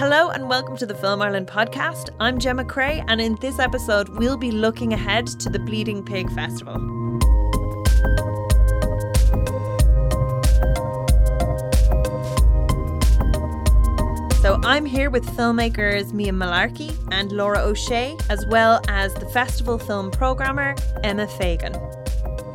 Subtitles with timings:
[0.00, 2.08] Hello and welcome to the Film Ireland podcast.
[2.18, 6.32] I'm Gemma Cray, and in this episode, we'll be looking ahead to the Bleeding Pig
[6.32, 6.76] Festival.
[14.40, 19.78] So I'm here with filmmakers Mia Mullarkey and Laura O'Shea, as well as the festival
[19.78, 20.74] film programmer
[21.04, 21.76] Emma Fagan.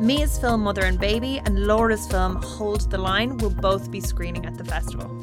[0.00, 4.46] Mia's film Mother and Baby and Laura's film Hold the Line will both be screening
[4.46, 5.15] at the festival.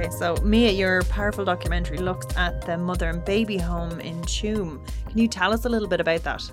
[0.00, 4.80] Okay, so Mia, your powerful documentary looks at the mother and baby home in Tuam.
[5.06, 6.50] Can you tell us a little bit about that?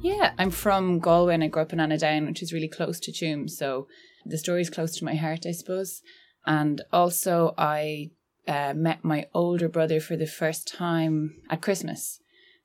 [0.00, 3.12] Yeah, I'm from Galway and I grew up in Annadown, which is really close to
[3.12, 3.48] Tuam.
[3.48, 3.86] So
[4.26, 6.02] the story is close to my heart, I suppose.
[6.44, 8.10] And also, I
[8.48, 12.18] uh, met my older brother for the first time at Christmas.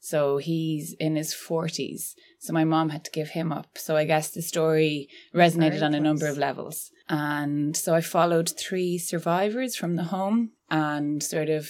[0.03, 2.15] So he's in his 40s.
[2.37, 3.77] So my mom had to give him up.
[3.77, 6.91] So I guess the story resonated on a number of levels.
[7.07, 11.69] And so I followed three survivors from the home and sort of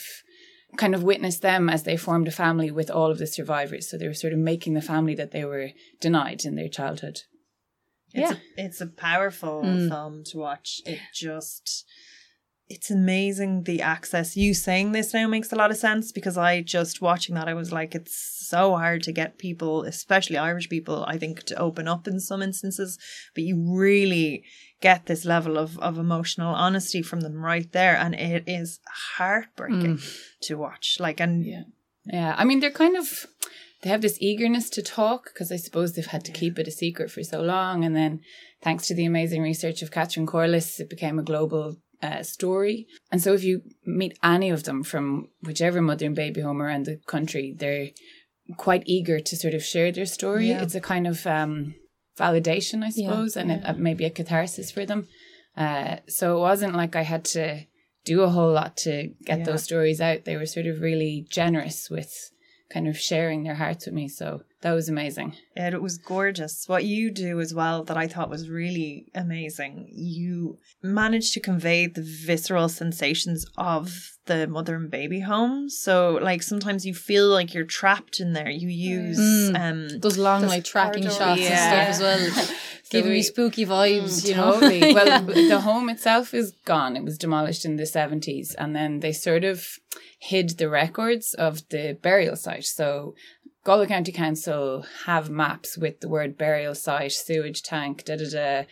[0.77, 3.87] kind of witnessed them as they formed a family with all of the survivors.
[3.87, 5.69] So they were sort of making the family that they were
[6.01, 7.19] denied in their childhood.
[8.15, 8.37] It's yeah.
[8.57, 9.89] A, it's a powerful mm.
[9.89, 10.81] film to watch.
[10.87, 11.85] It just
[12.69, 14.37] it's amazing the access.
[14.37, 17.53] You saying this now makes a lot of sense because I just watching that I
[17.53, 21.87] was like, it's so hard to get people, especially Irish people, I think, to open
[21.87, 22.97] up in some instances.
[23.35, 24.43] But you really
[24.81, 27.95] get this level of, of emotional honesty from them right there.
[27.95, 28.79] And it is
[29.17, 30.19] heartbreaking mm.
[30.43, 30.97] to watch.
[30.99, 31.63] Like and yeah.
[32.05, 32.35] Yeah.
[32.37, 33.25] I mean they're kind of
[33.81, 36.71] they have this eagerness to talk because I suppose they've had to keep it a
[36.71, 37.83] secret for so long.
[37.83, 38.21] And then
[38.61, 42.85] thanks to the amazing research of Catherine Corless, it became a global uh, story.
[43.11, 46.85] And so if you meet any of them from whichever mother and baby home around
[46.85, 47.89] the country, they're
[48.57, 50.49] quite eager to sort of share their story.
[50.49, 50.61] Yeah.
[50.61, 51.75] It's a kind of um,
[52.19, 53.71] validation, I suppose, yeah, and yeah.
[53.77, 55.07] maybe a catharsis for them.
[55.55, 57.61] Uh, so it wasn't like I had to
[58.03, 60.25] do a whole lot to get those stories out.
[60.25, 62.11] They were sort of really generous with
[62.69, 64.09] kind of sharing their hearts with me.
[64.09, 65.35] So that was amazing.
[65.57, 66.67] And it was gorgeous.
[66.67, 69.89] What you do as well that I thought was really amazing.
[69.91, 75.69] You managed to convey the visceral sensations of the mother and baby home.
[75.69, 78.49] So like sometimes you feel like you're trapped in there.
[78.49, 79.59] You use mm.
[79.59, 81.87] um those long those like tracking shots yeah.
[81.87, 82.57] and stuff as well.
[82.89, 84.53] giving me spooky vibes, mm, you know.
[84.53, 84.93] Totally.
[84.93, 86.95] Well, the home itself is gone.
[86.95, 89.65] It was demolished in the 70s and then they sort of
[90.19, 92.63] hid the records of the burial site.
[92.63, 93.15] So
[93.63, 98.63] Galway County Council have maps with the word burial site, sewage tank, da da da.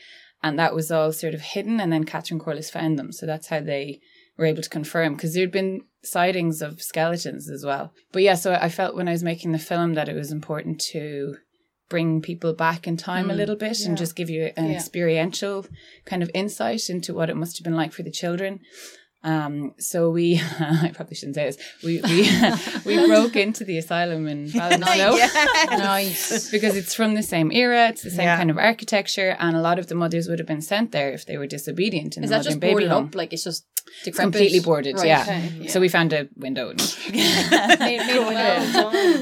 [0.43, 1.79] And that was all sort of hidden.
[1.79, 3.11] And then Catherine Corless found them.
[3.11, 4.01] So that's how they
[4.37, 7.93] were able to confirm because there'd been sightings of skeletons as well.
[8.11, 10.81] But yeah, so I felt when I was making the film that it was important
[10.91, 11.35] to
[11.89, 13.89] bring people back in time mm, a little bit yeah.
[13.89, 14.75] and just give you an yeah.
[14.75, 15.65] experiential
[16.05, 18.61] kind of insight into what it must have been like for the children.
[19.23, 21.57] Um, so we, I probably shouldn't say this.
[21.83, 22.29] We we
[23.01, 25.17] we broke into the asylum in Ballinasloe.
[25.69, 27.89] nice, because it's from the same era.
[27.89, 28.37] It's the same yeah.
[28.37, 31.25] kind of architecture, and a lot of the mothers would have been sent there if
[31.25, 33.07] they were disobedient in Is the that just baby home.
[33.07, 33.15] up?
[33.15, 33.65] Like it's just
[34.05, 34.95] it's completely boarded.
[34.95, 35.21] Right, yeah.
[35.21, 35.71] Okay, yeah.
[35.71, 36.79] So we found a window, and,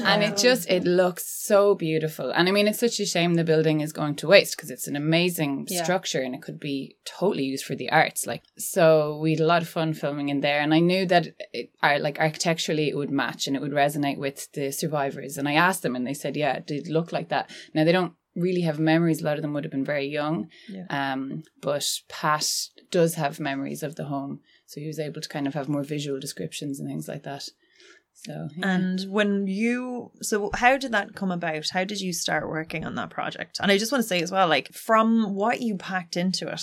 [0.04, 2.30] and it just it looks so beautiful.
[2.30, 4.86] And I mean, it's such a shame the building is going to waste because it's
[4.86, 5.82] an amazing yeah.
[5.82, 8.26] structure and it could be totally used for the arts.
[8.26, 11.28] Like so, we had a lot of fun filming in there, and I knew that
[11.52, 15.36] it, like architecturally it would match and it would resonate with the survivors.
[15.36, 17.92] And I asked them, and they said, "Yeah, it did look like that." Now they
[17.92, 19.20] don't really have memories.
[19.20, 20.86] A lot of them would have been very young, yeah.
[20.90, 22.46] um, but Pat
[22.90, 25.82] does have memories of the home, so he was able to kind of have more
[25.82, 27.48] visual descriptions and things like that.
[28.12, 28.76] So, yeah.
[28.76, 31.70] and when you, so how did that come about?
[31.70, 33.58] How did you start working on that project?
[33.60, 36.62] And I just want to say as well, like from what you packed into it,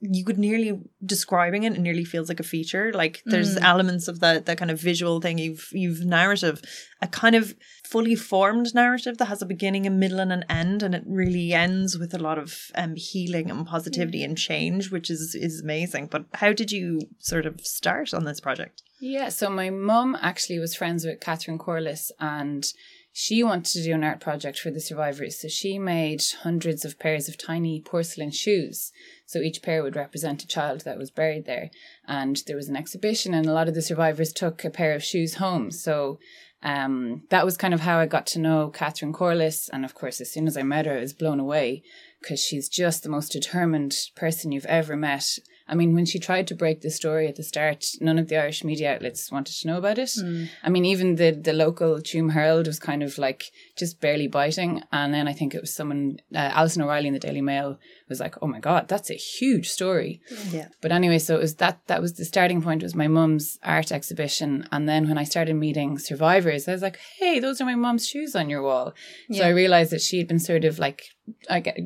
[0.00, 2.92] you could nearly describing it, it nearly feels like a feature.
[2.92, 3.62] Like there's mm.
[3.62, 5.38] elements of that that kind of visual thing.
[5.38, 6.62] You've you've narrative,
[7.02, 7.54] a kind of
[7.84, 11.52] fully formed narrative that has a beginning, a middle, and an end, and it really
[11.52, 16.06] ends with a lot of um, healing and positivity and change, which is is amazing.
[16.06, 18.82] But how did you sort of start on this project?
[19.00, 22.72] Yeah, so my mum actually was friends with Catherine Corless and
[23.20, 25.40] she wanted to do an art project for the survivors.
[25.40, 28.92] So she made hundreds of pairs of tiny porcelain shoes.
[29.26, 31.72] So each pair would represent a child that was buried there.
[32.06, 35.02] And there was an exhibition, and a lot of the survivors took a pair of
[35.02, 35.72] shoes home.
[35.72, 36.20] So
[36.62, 39.68] um, that was kind of how I got to know Catherine Corless.
[39.72, 41.82] And of course, as soon as I met her, I was blown away
[42.20, 46.46] because she's just the most determined person you've ever met I mean, when she tried
[46.48, 49.66] to break the story at the start, none of the Irish media outlets wanted to
[49.66, 50.08] know about it.
[50.08, 50.48] Mm.
[50.62, 54.82] I mean, even the the local Tuam Herald was kind of like just barely biting.
[54.92, 58.20] And then I think it was someone, uh, Alison O'Reilly in the Daily Mail, was
[58.20, 60.20] like, oh my God, that's a huge story.
[60.50, 60.68] Yeah.
[60.80, 63.92] But anyway, so it was that that was the starting point was my mum's art
[63.92, 64.66] exhibition.
[64.72, 68.06] And then when I started meeting survivors, I was like, hey, those are my mum's
[68.06, 68.94] shoes on your wall.
[69.32, 71.02] So I realized that she had been sort of like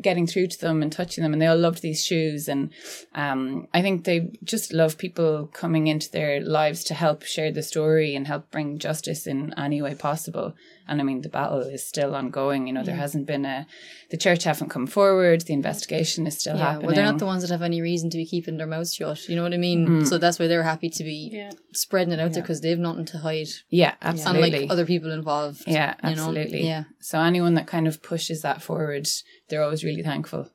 [0.01, 2.49] getting through to them and touching them, and they all loved these shoes.
[2.49, 2.71] And
[3.15, 7.63] um, I think they just love people coming into their lives to help share the
[7.63, 10.55] story and help bring justice in any way possible.
[10.89, 12.67] And I mean, the battle is still ongoing.
[12.67, 13.67] You know, there hasn't been a,
[14.11, 15.43] the church haven't come forward.
[15.43, 16.87] The investigation is still Yeah, happening.
[16.87, 19.29] well, they're not the ones that have any reason to be keeping their mouths shut.
[19.29, 19.87] You know what I mean?
[19.89, 20.07] Mm.
[20.09, 21.51] So that's why they're happy to be Yeah.
[21.73, 23.49] spreading it out there because they've nothing to hide.
[23.71, 24.61] yeah, And absolutely.
[24.63, 25.63] like other people involved.
[25.67, 26.23] Yeah, you know?
[26.23, 26.67] absolutely.
[26.67, 26.85] Yeah.
[27.01, 29.07] So anyone that kind of pushes that forward,
[29.49, 30.51] they're always really thankful.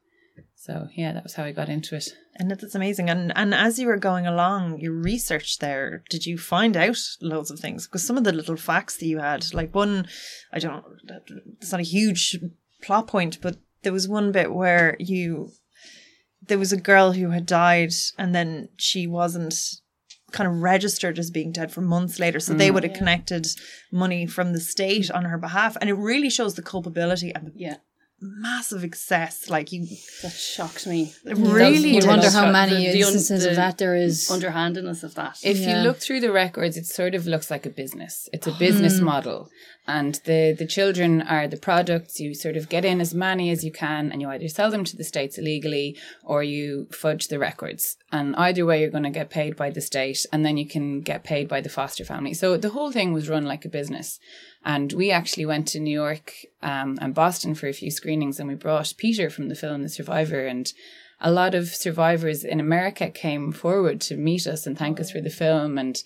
[0.56, 2.10] So yeah, that was how I got into it.
[2.40, 3.10] And that's amazing.
[3.10, 7.50] And and as you were going along, your research there, did you find out loads
[7.50, 7.88] of things?
[7.88, 10.08] Because some of the little facts that you had, like one,
[10.54, 11.16] I don't know,
[11.60, 12.38] it's not a huge
[12.82, 15.52] plot point, but there was one bit where you,
[16.46, 19.56] there was a girl who had died, and then she wasn't
[20.32, 22.40] kind of registered as being dead for months later.
[22.40, 22.74] So they mm.
[22.74, 23.48] would have connected
[23.92, 27.52] money from the state on her behalf, and it really shows the culpability and the
[27.56, 27.78] Yeah.
[28.20, 29.50] Massive excess.
[29.50, 29.86] Like you,
[30.24, 31.14] That shocked me.
[31.26, 34.30] it really You wonder how many the- the un- instances the of that there is.
[34.32, 35.38] Underhandedness of that.
[35.44, 35.78] If Yeah.
[35.82, 38.28] you look through the records, it sort of looks like a business.
[38.34, 39.04] It's a business mm.
[39.04, 39.50] model.
[39.88, 42.20] And the, the children are the products.
[42.20, 44.84] You sort of get in as many as you can and you either sell them
[44.84, 47.96] to the states illegally or you fudge the records.
[48.12, 51.00] And either way, you're going to get paid by the state and then you can
[51.02, 52.34] get paid by the foster family.
[52.34, 54.20] So the whole thing was run like a business.
[54.66, 58.50] And we actually went to New York um, and Boston for a few screenings and
[58.50, 60.72] we brought Peter from the film The Survivor and
[61.20, 65.22] a lot of survivors in America came forward to meet us and thank us for
[65.22, 65.78] the film.
[65.78, 66.02] And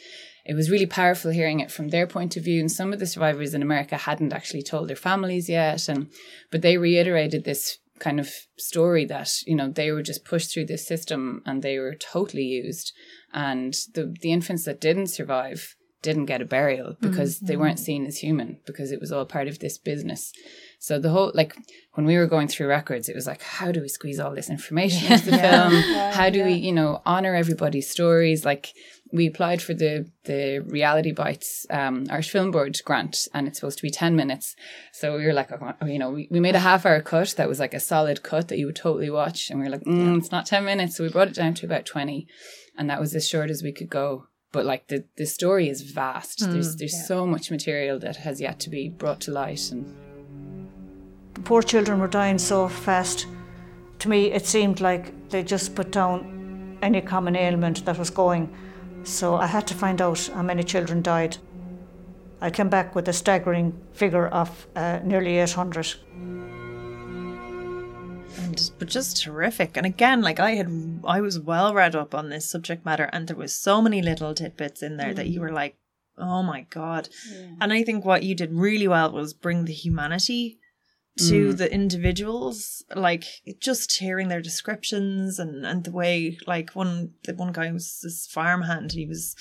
[0.45, 2.59] it was really powerful hearing it from their point of view.
[2.59, 5.87] And some of the survivors in America hadn't actually told their families yet.
[5.87, 6.09] And,
[6.51, 10.65] but they reiterated this kind of story that, you know, they were just pushed through
[10.65, 12.93] this system and they were totally used.
[13.33, 17.45] And the, the infants that didn't survive didn't get a burial because mm-hmm.
[17.45, 17.83] they weren't mm-hmm.
[17.83, 20.33] seen as human because it was all part of this business.
[20.81, 21.55] So the whole like
[21.93, 24.49] when we were going through records, it was like, how do we squeeze all this
[24.49, 25.73] information into the film?
[26.11, 28.45] How do we, you know, honor everybody's stories?
[28.45, 28.73] Like
[29.11, 33.77] we applied for the the Reality Bites um, Irish Film Board grant, and it's supposed
[33.77, 34.55] to be ten minutes.
[34.91, 37.47] So we were like, oh, you know, we, we made a half hour cut that
[37.47, 40.17] was like a solid cut that you would totally watch, and we were like, mm,
[40.17, 40.95] it's not ten minutes.
[40.95, 42.27] So we brought it down to about twenty,
[42.75, 44.25] and that was as short as we could go.
[44.51, 46.39] But like the the story is vast.
[46.39, 49.85] there's there's so much material that has yet to be brought to light, and
[51.43, 53.27] poor children were dying so fast.
[53.99, 58.53] To me, it seemed like they just put down any common ailment that was going.
[59.03, 61.37] So I had to find out how many children died.
[62.41, 65.95] I came back with a staggering figure of uh, nearly 800.
[68.37, 69.77] and but just terrific.
[69.77, 73.27] And again, like I had, I was well read up on this subject matter, and
[73.27, 75.77] there was so many little tidbits in there that you were like,
[76.17, 77.09] "Oh my god!"
[77.59, 80.59] And I think what you did really well was bring the humanity
[81.19, 83.25] to the individuals, like
[83.59, 88.27] just hearing their descriptions and and the way, like one the one guy was this
[88.27, 89.35] farmhand, he was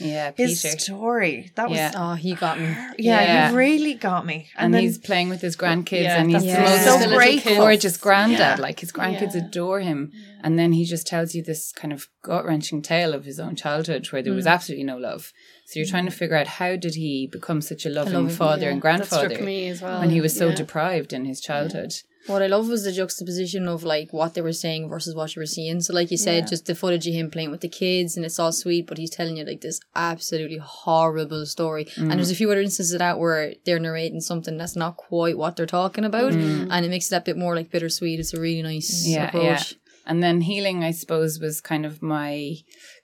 [0.00, 0.78] yeah, his Peter.
[0.78, 1.78] story that was.
[1.94, 2.66] Oh, he got me.
[2.98, 3.50] Yeah, Yeah.
[3.50, 4.48] he really got me.
[4.56, 6.96] and, then he's playing with his grandkids Yeah, and he's that's the the most So
[6.98, 7.52] little grateful.
[7.52, 7.58] kid.
[7.58, 8.56] gorgeous granddad Yeah.
[8.58, 9.44] like his grandkids Yeah.
[9.46, 10.10] adore him
[10.42, 14.06] and then he just tells you this kind of gut-wrenching tale of his own childhood
[14.10, 14.50] where there was Mm.
[14.54, 15.32] absolutely no love
[15.72, 18.62] so you're trying to figure out how did he become such a loving loving- father
[18.64, 20.00] yeah, and that grandfather struck me as well.
[20.00, 20.54] when he was so Yeah.
[20.54, 21.94] deprived in his childhood
[22.28, 25.40] What I love was the juxtaposition of like what they were saying versus what you
[25.40, 25.80] were seeing.
[25.80, 28.38] So, like you said, just the footage of him playing with the kids, and it's
[28.38, 31.88] all sweet, but he's telling you like this absolutely horrible story.
[31.96, 32.14] And Mm.
[32.14, 35.56] there's a few other instances of that where they're narrating something that's not quite what
[35.56, 38.20] they're talking about, and it makes it that bit more like bittersweet.
[38.20, 39.10] It's a really nice Mm.
[39.14, 39.44] Yeah, approach.
[39.72, 39.78] yeah.
[40.06, 42.58] And then healing, I suppose, was kind of my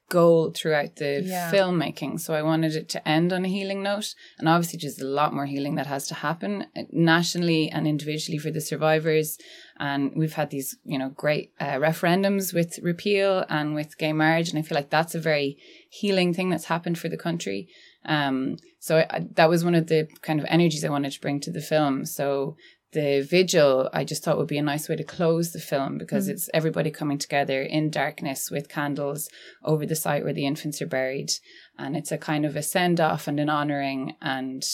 [0.08, 1.50] goal throughout the Yeah.
[1.52, 2.20] filmmaking.
[2.20, 4.14] So I wanted it to end on a healing note.
[4.38, 8.38] And obviously, just a lot more healing that has to happen uh, nationally and individually
[8.38, 9.38] for the survivors.
[9.78, 14.50] And we've had these, you know, great uh, referendums with repeal and with gay marriage.
[14.50, 15.56] And I feel like that's a very
[15.90, 17.68] healing thing that's happened for the country.
[18.04, 21.40] Um, so I, that was one of the kind of energies I wanted to bring
[21.40, 22.04] to the film.
[22.06, 22.56] So
[22.92, 26.26] the vigil I just thought would be a nice way to close the film because
[26.26, 26.30] mm.
[26.30, 29.28] it's everybody coming together in darkness with candles
[29.62, 31.30] over the site where the infants are buried.
[31.78, 34.64] And it's a kind of a send off and an honoring and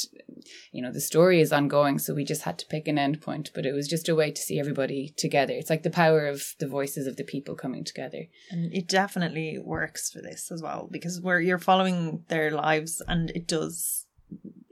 [0.72, 3.50] you know the story is ongoing so we just had to pick an end point
[3.54, 5.54] but it was just a way to see everybody together.
[5.54, 8.26] It's like the power of the voices of the people coming together.
[8.50, 13.30] And it definitely works for this as well because where you're following their lives and
[13.30, 14.06] it does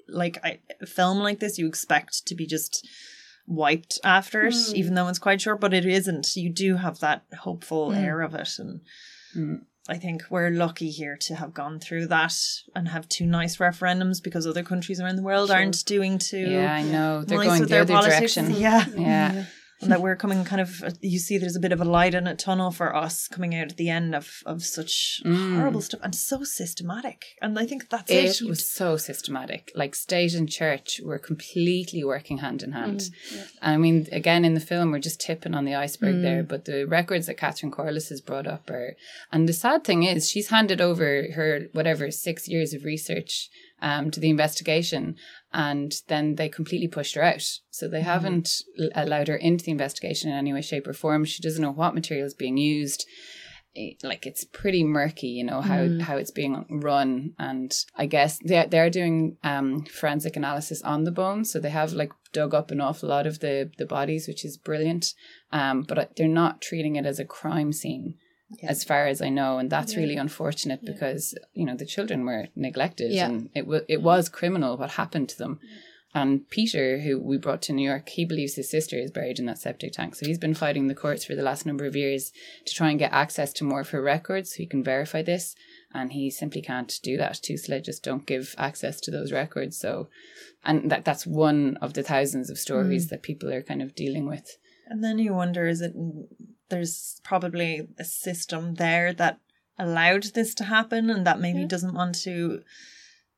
[0.08, 2.86] like I, a film like this you expect to be just
[3.46, 4.76] wiped after it, hmm.
[4.76, 6.36] even though it's quite short, but it isn't.
[6.36, 7.98] You do have that hopeful hmm.
[7.98, 8.50] air of it.
[8.58, 8.80] And
[9.32, 9.54] hmm.
[9.88, 12.34] I think we're lucky here to have gone through that
[12.74, 16.72] and have two nice referendums because other countries around the world aren't doing too Yeah,
[16.72, 17.24] I know.
[17.24, 18.34] They're nice going with the their other politics.
[18.34, 18.54] direction.
[18.60, 18.84] Yeah.
[18.96, 19.44] Yeah.
[19.82, 22.14] And that we're coming kind of, uh, you see, there's a bit of a light
[22.14, 25.56] in a tunnel for us coming out at the end of, of such mm.
[25.56, 27.24] horrible stuff and so systematic.
[27.40, 28.40] And I think that's it.
[28.40, 29.72] It was so systematic.
[29.74, 33.00] Like state and church were completely working hand in hand.
[33.00, 36.48] Mm, I mean, again, in the film, we're just tipping on the iceberg there, mm.
[36.48, 38.96] but the records that Catherine Corless has brought up are.
[39.32, 44.10] And the sad thing is, she's handed over her, whatever, six years of research um,
[44.12, 45.16] to the investigation,
[45.52, 47.44] and then they completely pushed her out.
[47.70, 51.24] So they haven't l- allowed her into the investigation in any way, shape, or form.
[51.24, 53.06] She doesn't know what material is being used
[54.02, 58.66] like it's pretty murky, you know how how it's being run, and I guess they
[58.68, 62.80] they're doing um forensic analysis on the bones, so they have like dug up an
[62.80, 65.14] awful lot of the the bodies, which is brilliant.
[65.52, 68.16] Um, but they're not treating it as a crime scene,
[68.62, 72.48] as far as I know, and that's really unfortunate because you know the children were
[72.56, 73.26] neglected, Yeah.
[73.26, 75.60] and it was it was criminal what happened to them.
[76.14, 79.46] And Peter, who we brought to New York, he believes his sister is buried in
[79.46, 80.14] that septic tank.
[80.14, 82.32] So he's been fighting the courts for the last number of years
[82.66, 85.54] to try and get access to more of her records so he can verify this.
[85.94, 87.40] And he simply can't do that.
[87.42, 89.78] TUSLA just don't give access to those records.
[89.78, 90.10] So,
[90.64, 93.10] and that that's one of the thousands of stories mm.
[93.10, 94.58] that people are kind of dealing with.
[94.88, 95.94] And then you wonder is it
[96.72, 99.38] there's probably a system there that
[99.78, 102.62] allowed this to happen and that maybe doesn't want to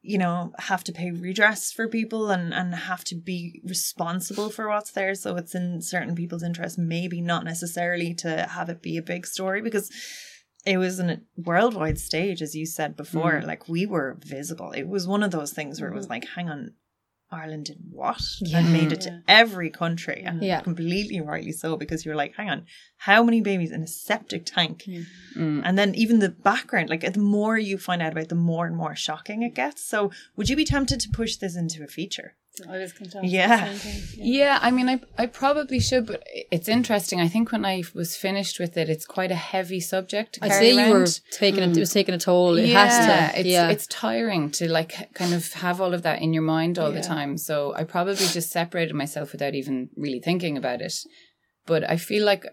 [0.03, 4.69] you know have to pay redress for people and and have to be responsible for
[4.69, 5.15] what's there.
[5.15, 9.27] So it's in certain people's interest maybe not necessarily to have it be a big
[9.27, 9.91] story because
[10.65, 13.41] it was in a worldwide stage as you said before.
[13.41, 13.47] Mm.
[13.47, 14.71] Like we were visible.
[14.73, 16.11] It was one of those things where it was mm.
[16.11, 16.75] like hang on
[17.35, 18.23] Ireland did what?
[18.55, 20.23] And made it to every country.
[20.25, 20.61] And Yeah.
[20.61, 22.61] completely rightly so because you're like hang on
[23.09, 24.85] how many babies in a septic tank?
[25.37, 25.63] Mm.
[25.67, 28.67] and then even the background like the more you find out about it, the more
[28.67, 29.81] and more shocking it gets.
[29.85, 32.31] So would you be tempted to push this into a feature
[32.69, 33.25] I was content.
[33.27, 33.73] Yeah.
[33.73, 34.03] The same.
[34.15, 37.21] Yeah, I mean, I I probably should, but it's interesting.
[37.21, 40.35] I think when I was finished with it, it's quite a heavy subject.
[40.35, 41.21] To I'd carry say you were around.
[41.33, 41.77] taking it.
[41.77, 41.95] It was mm.
[41.95, 42.57] taking a toll.
[42.57, 43.41] It has to.
[43.41, 43.71] It's, yeah.
[43.71, 47.01] it's tiring to like kind of have all of that in your mind all the
[47.01, 47.37] time.
[47.39, 50.95] So I probably just separated myself without even really thinking about it.
[51.67, 52.47] But I feel like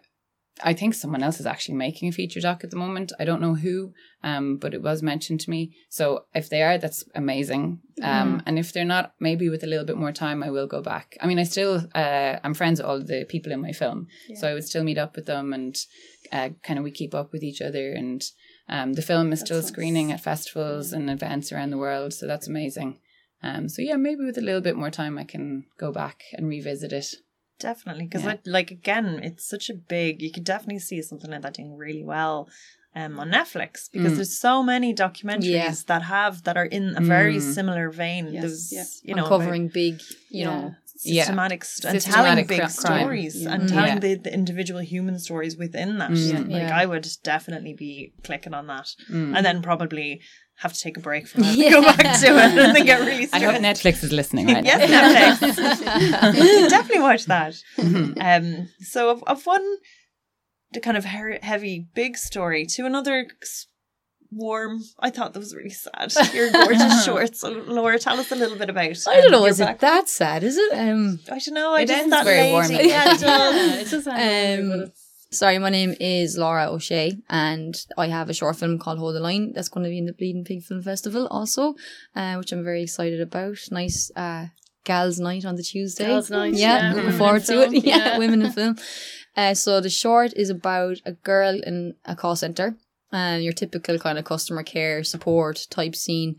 [0.64, 3.12] I think someone else is actually making a feature doc at the moment.
[3.20, 5.76] I don't know who, um, but it was mentioned to me.
[5.90, 7.80] So if they are, that's amazing.
[8.02, 10.82] Um, and if they're not, maybe with a little bit more time, I will go
[10.82, 11.18] back.
[11.22, 14.48] I mean, I still, uh, I'm friends with all the people in my film, so
[14.48, 15.78] I would still meet up with them and
[16.32, 17.94] uh, kind of we keep up with each other.
[17.94, 18.24] And
[18.70, 22.48] um, the film is still screening at festivals and events around the world, so that's
[22.48, 23.00] amazing.
[23.44, 26.48] Um, so yeah, maybe with a little bit more time, I can go back and
[26.48, 27.08] revisit it.
[27.62, 28.36] Definitely because Yeah.
[28.58, 32.04] like again it's such a big you could definitely see something like that doing really
[32.04, 32.38] well
[33.00, 34.18] um, on Netflix because Mm.
[34.18, 35.74] there's so many documentaries Yeah.
[35.92, 37.54] that have that are in a very Mm.
[37.58, 38.24] similar vein.
[38.34, 38.84] Yes, There's yeah.
[39.10, 39.96] you know covering big,
[40.30, 40.62] you know.
[41.04, 42.70] Systematic st- and Systematic telling big crime.
[43.02, 46.12] stories and telling the, the individual human stories within that.
[46.12, 46.52] Mm.
[46.52, 46.72] Like.
[46.82, 49.36] I would definitely be clicking on that, Mm.
[49.36, 50.10] and then probably
[50.62, 51.70] have to take a break from it, Yeah.
[51.78, 53.46] go back to it, and then get really I stressed.
[53.46, 54.78] hope Netflix is listening right now.
[54.78, 56.70] Yes, Netflix.
[56.70, 57.56] definitely watch that.
[57.80, 59.66] Um, so of, of one
[60.74, 63.28] the kind of he- heavy big story to another
[64.32, 64.82] warm.
[65.00, 66.14] I thought that was really sad.
[66.34, 67.44] Your gorgeous shorts.
[67.44, 68.86] Laura, tell us a little bit about.
[69.08, 69.40] I don't um, know.
[69.42, 70.44] your Is it that sad?
[70.44, 70.74] Is it?
[70.74, 71.20] Um.
[71.32, 71.74] I don't know.
[71.74, 72.52] I It just ends that very lady.
[72.54, 72.88] warmly.
[72.88, 73.56] Yeah, it does.
[73.56, 75.01] Yeah, it does end Um, but it's
[75.34, 79.22] Sorry, my name is Laura O'Shea, and I have a short film called Hold the
[79.22, 81.76] Line that's going to be in the Bleeding Pig Film Festival also,
[82.18, 83.58] uh, which I'm very excited about.
[83.72, 84.48] Nice uh,
[84.84, 86.06] gals' night on the Tuesday.
[86.06, 86.94] Gals' night, yeah, yeah.
[86.94, 87.72] looking forward to it.
[87.86, 88.18] Yeah, yeah.
[88.18, 88.76] women in film.
[89.38, 92.76] Uh, so the short is about a girl in a call center.
[93.14, 96.36] Uh, your typical kind of customer care support type scene,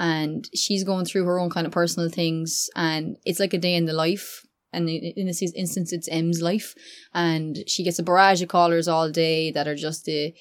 [0.00, 3.76] and she's going through her own kind of personal things, and it's like a day
[3.76, 4.44] in the life.
[4.72, 6.74] And in this instance, it's M's life,
[7.12, 10.34] and she gets a barrage of callers all day that are just the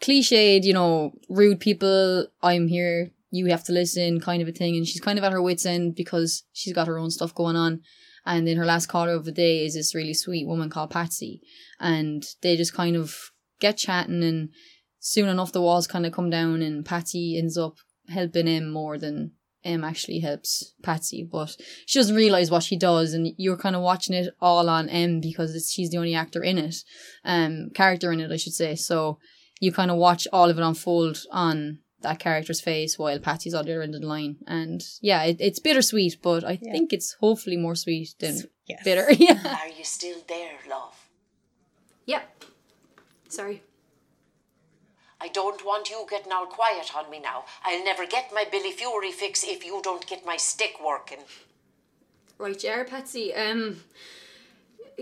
[0.00, 2.26] cliched, you know, rude people.
[2.42, 4.76] I'm here, you have to listen, kind of a thing.
[4.76, 7.56] And she's kind of at her wits' end because she's got her own stuff going
[7.56, 7.80] on.
[8.26, 11.40] And then her last caller of the day is this really sweet woman called Patsy,
[11.80, 13.14] and they just kind of
[13.58, 14.50] get chatting, and
[14.98, 17.76] soon enough the walls kind of come down, and Patsy ends up
[18.08, 19.32] helping him more than
[19.68, 21.56] M actually helps Patsy, but
[21.86, 25.20] she doesn't realize what she does, and you're kind of watching it all on M
[25.20, 26.76] because it's, she's the only actor in it,
[27.24, 28.74] um, character in it, I should say.
[28.74, 29.18] So
[29.60, 33.64] you kind of watch all of it unfold on that character's face while Patsy's on
[33.64, 37.14] the other end of the line, and yeah, it, it's bittersweet, but I think it's
[37.20, 38.82] hopefully more sweet than Yes.
[38.84, 39.06] bitter.
[39.18, 39.56] Yeah.
[39.62, 40.94] Are you still there, love?
[42.06, 42.22] Yeah.
[43.28, 43.62] Sorry.
[45.20, 47.44] I don't want you getting all quiet on me now.
[47.64, 51.18] I'll never get my Billy Fury fix if you don't get my stick working.
[52.38, 53.34] Right, Jar Patsy.
[53.34, 53.80] Um,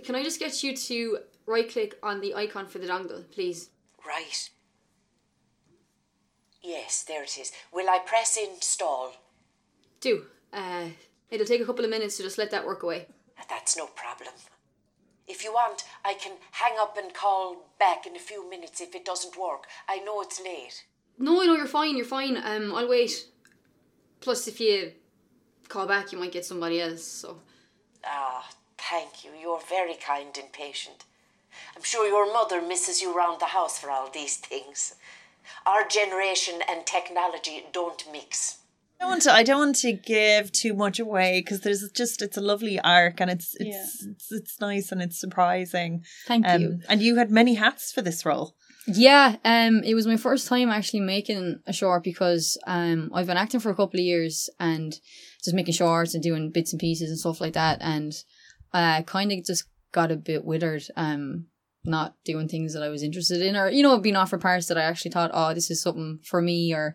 [0.05, 3.69] can I just get you to right click on the icon for the dongle, please?
[4.07, 4.49] Right.
[6.63, 7.53] Yes, there it is.
[7.73, 9.13] Will I press install?
[10.01, 10.25] Do.
[10.53, 10.87] Uh,
[11.31, 13.07] it'll take a couple of minutes to just let that work away.
[13.49, 14.33] That's no problem.
[15.29, 18.95] If you want, I can hang up and call back in a few minutes if
[18.95, 19.67] it doesn't work.
[19.89, 20.85] I know it's late.
[21.19, 21.97] No, no, you're fine.
[21.97, 22.37] You're fine.
[22.37, 23.27] Um, I'll wait.
[24.21, 24.93] Plus, if you
[25.69, 27.03] call back, you might get somebody else.
[27.03, 27.41] So.
[28.05, 29.31] Ah, thank you.
[29.41, 31.05] You're very kind and patient.
[31.75, 34.95] I'm sure your mother misses you round the house for all these things.
[35.65, 38.59] Our generation and technology don't mix.
[38.99, 42.23] I don't want to, I don't want to give too much away because there's just
[42.23, 46.05] it's a lovely arc and it's it's it's, it's nice and it's surprising.
[46.27, 46.81] Thank Um, you.
[46.89, 48.55] and you had many hats for this role.
[48.89, 53.37] Yeah, um, it was my first time actually making a short because um, I've been
[53.37, 54.93] acting for a couple of years and
[55.43, 58.13] just making shorts and doing bits and pieces and stuff like that, and
[58.73, 61.47] I kind of just got a bit withered, um,
[61.85, 64.79] not doing things that I was interested in, or you know, being offered parts that
[64.79, 66.95] I actually thought, oh, this is something for me, or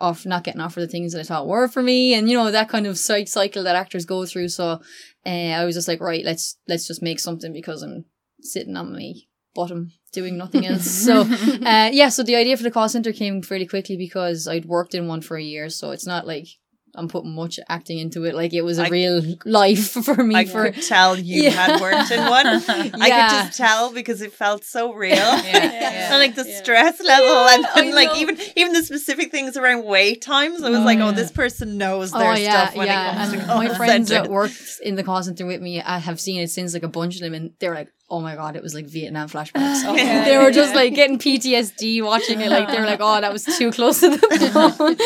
[0.00, 2.50] off not getting offered the things that I thought were for me, and you know
[2.50, 4.48] that kind of cy- cycle that actors go through.
[4.48, 4.80] So,
[5.26, 8.04] uh, I was just like, right, let's let's just make something because I'm
[8.40, 9.12] sitting on my
[9.54, 10.90] bottom doing nothing else.
[11.06, 14.64] so, uh, yeah, so the idea for the call center came fairly quickly because I'd
[14.64, 16.46] worked in one for a year, so it's not like
[16.94, 18.34] I'm putting much acting into it.
[18.34, 20.34] Like it was a I- real life for me.
[20.34, 21.50] I for could tell you Yeah.
[21.50, 22.46] had worked in one.
[22.68, 25.14] I could just tell because it felt so real.
[25.14, 26.12] yeah.
[26.12, 28.16] and like the stress level and, I and like know.
[28.16, 30.62] even even the specific things around wait times.
[30.62, 33.42] I was oh, like, oh, this person knows oh, their stuff when it comes and
[33.42, 34.22] call my friends center.
[34.22, 36.88] that worked in the call center with me, I have seen it since like a
[36.88, 39.82] bunch of them, and they're like, "Oh my god, it was like Vietnam flashbacks."
[40.24, 42.50] they were just like getting PTSD watching it.
[42.50, 44.96] Like they were like, "Oh, that was too close to the bone."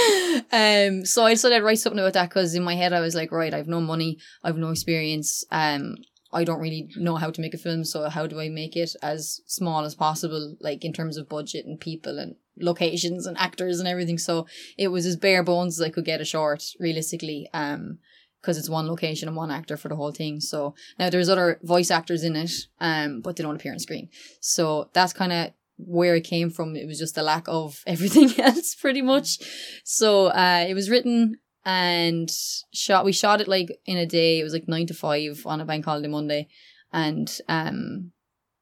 [0.52, 3.14] um, so I decided to write something about that because in my head I was
[3.14, 5.96] like, "Right, I've no money, I've no experience, um."
[6.32, 8.90] I don't really know how to make a film, so how do I make it
[9.00, 13.78] as small as possible, like in terms of budget and people and locations and actors
[13.78, 14.18] and everything.
[14.18, 17.48] So it was as bare bones as I could get a short, realistically.
[17.54, 17.98] Um,
[18.44, 20.38] because it's one location and one actor for the whole thing.
[20.38, 24.10] So now there's other voice actors in it, um, but they don't appear on screen.
[24.40, 26.76] So that's kind of where it came from.
[26.76, 29.38] It was just the lack of everything else, pretty much.
[29.82, 32.30] So uh, it was written and
[32.74, 33.06] shot.
[33.06, 34.40] We shot it like in a day.
[34.40, 36.48] It was like nine to five on a bank holiday Monday,
[36.92, 38.12] and um,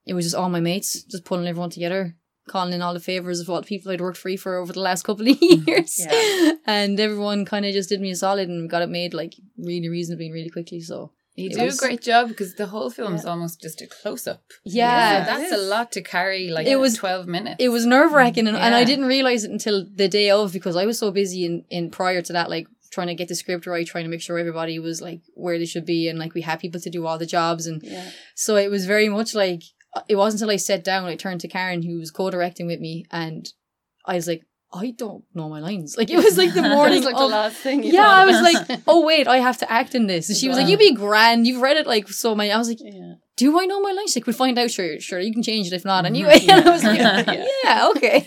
[0.06, 2.14] it was just all my mates just pulling everyone together.
[2.48, 4.80] Calling in all the favors of all the people I'd worked free for over the
[4.80, 6.52] last couple of years, Yeah.
[6.66, 9.88] and everyone kind of just did me a solid and got it made like really
[9.88, 10.80] reasonably and really quickly.
[10.80, 13.80] So You It do was- a great job because the whole film is almost just
[13.80, 14.42] a close up.
[14.64, 15.24] Yeah.
[15.24, 16.48] that's a lot to carry.
[16.50, 17.56] Like It was- twelve minutes.
[17.60, 20.74] it was nerve wracking, and, and I didn't realize it until the day of because
[20.76, 23.66] I was so busy in, in prior to that, like trying to get the script
[23.66, 26.42] right, trying to make sure everybody was like where they should be, and like we
[26.42, 28.10] had people to do all the jobs, and Yeah.
[28.34, 29.62] so it was very much like
[30.08, 33.04] it wasn't until I sat down, I turned to Karen, who was co-directing with me,
[33.10, 33.48] and
[34.06, 35.96] I was like, I don't know my lines.
[35.98, 37.84] Like it was like the morning like the last thing.
[37.84, 40.28] Yeah, I was like, oh wait, I have to act in this.
[40.28, 41.46] And she was like, you'd be grand.
[41.46, 42.50] You've read it like so many.
[42.50, 43.14] I was like, yeah.
[43.36, 44.14] Do I know my lines?
[44.14, 44.70] Like, we'll find out.
[44.70, 45.18] Sure, sure.
[45.18, 46.04] You can change it if not.
[46.04, 46.14] Mm-hmm.
[46.14, 46.98] Anyway, and I was like,
[47.64, 48.24] yeah, okay.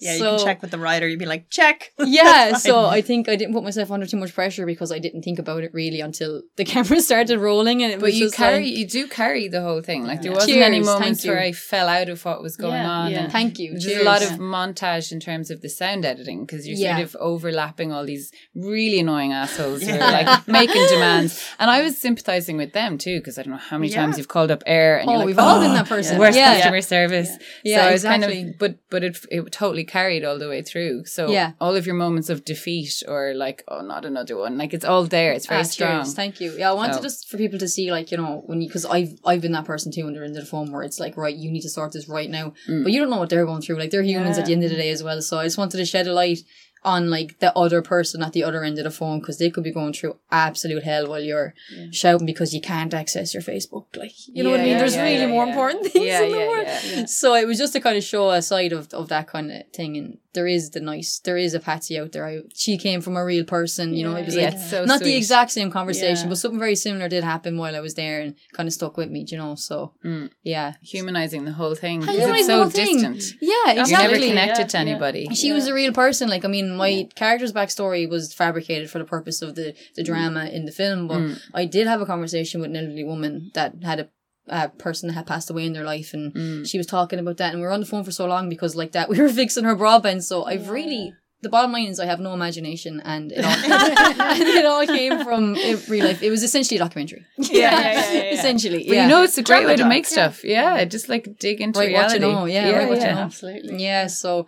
[0.00, 1.06] yeah, you can check with the writer.
[1.08, 1.92] You'd be like, check.
[2.04, 2.86] Yeah, so.
[2.86, 5.62] I think I didn't put myself under too much pressure because I didn't think about
[5.64, 8.86] it really until the camera started rolling, and it but was you carry, like, you
[8.86, 10.04] do carry the whole thing.
[10.04, 10.36] Like there Yeah.
[10.36, 11.30] wasn't any Cheers, thank moments you.
[11.30, 13.10] where I fell out of what was going Yeah, on.
[13.12, 13.22] yeah.
[13.24, 13.70] and thank you.
[13.72, 14.02] There's Cheers.
[14.02, 16.96] a lot of montage in terms of the sound editing because you're Yeah.
[16.96, 21.42] sort of overlapping all these really annoying assholes who are like making demands.
[21.58, 24.02] And I was sympathizing with them too because I don't know how many Yeah.
[24.02, 26.18] times you've called up Eir and Oh, like, we've all been "Oh, that person.
[26.18, 26.54] Worst Yeah.
[26.56, 27.30] customer service.
[27.64, 28.34] Yeah, so exactly.
[28.36, 31.04] kind of, but but it it totally carried all the way through.
[31.06, 31.52] So Yeah.
[31.60, 35.04] all of your moments of defeat or like, oh, not another one, like it's all
[35.04, 35.32] there.
[35.32, 36.02] It's very Ah, strong.
[36.04, 36.14] cheers.
[36.14, 36.54] Thank you.
[36.58, 38.84] Yeah, I wanted So- just for people to see, like, you know, when you, because
[38.86, 41.34] I've I've been that person too, when they're into the phone where it's like, right,
[41.34, 42.82] you need to sort this right now, Mm.
[42.84, 43.78] but you don't know what they're going through.
[43.78, 45.20] Like, they're humans at the end of the day as well.
[45.22, 46.40] So I just wanted to shed a light
[46.84, 49.64] on like the other person at the other end of the phone because they could
[49.64, 51.54] be going through absolute hell while you're
[51.90, 53.86] shouting because you can't access your Facebook.
[53.96, 54.78] Like, you know what I mean?
[54.78, 55.50] There's yeah, really yeah, more yeah.
[55.52, 56.66] important things Yeah, in the yeah, world.
[56.66, 57.04] yeah.
[57.06, 59.62] So it was just to kind of show a side of, of that kind of
[59.72, 59.96] thing.
[59.96, 62.26] And there is the nice, there is a Patsy out there.
[62.26, 65.00] I, she came from a real person, you know, it was Yeah, like, so not
[65.00, 66.28] the exact same conversation, Yeah.
[66.30, 69.10] but something very similar did happen while I was there and kind of stuck with
[69.10, 69.54] me, you know?
[69.54, 70.30] So, Mm.
[70.42, 70.74] yeah.
[70.82, 72.02] Humanizing the whole thing.
[72.02, 73.12] Humanizing it's the so whole thing.
[73.14, 73.40] distant.
[73.40, 73.80] Yeah, You're never
[74.14, 74.28] exactly.
[74.28, 74.80] connected Yeah, to yeah.
[74.80, 75.28] anybody.
[75.34, 76.28] She was a real person.
[76.28, 80.46] Like, I mean, My character's backstory was fabricated for the purpose of the the drama
[80.46, 81.40] in the film, but Mm.
[81.54, 84.08] I did have a conversation with an elderly woman that had a.
[84.48, 86.68] a person that had passed away in their life, and Mm.
[86.68, 88.76] she was talking about that, and we were on the phone for so long because,
[88.76, 90.22] like that, we were fixing her broadband.
[90.22, 93.52] So I've really the bottom line is I have no imagination, and it all,
[94.40, 96.22] and it all came from uh, real life.
[96.22, 97.22] It was essentially a documentary.
[97.38, 98.34] Yeah, yeah, yeah, yeah, yeah.
[98.38, 98.82] essentially.
[98.86, 99.02] But yeah.
[99.04, 100.44] you know, it's a great Drama way to doc, make stuff.
[100.44, 102.32] Yeah, just like dig into Right, what you reality.
[102.32, 103.20] know, yeah, right, what you know.
[103.28, 103.82] Absolutely.
[103.82, 104.46] Yeah, so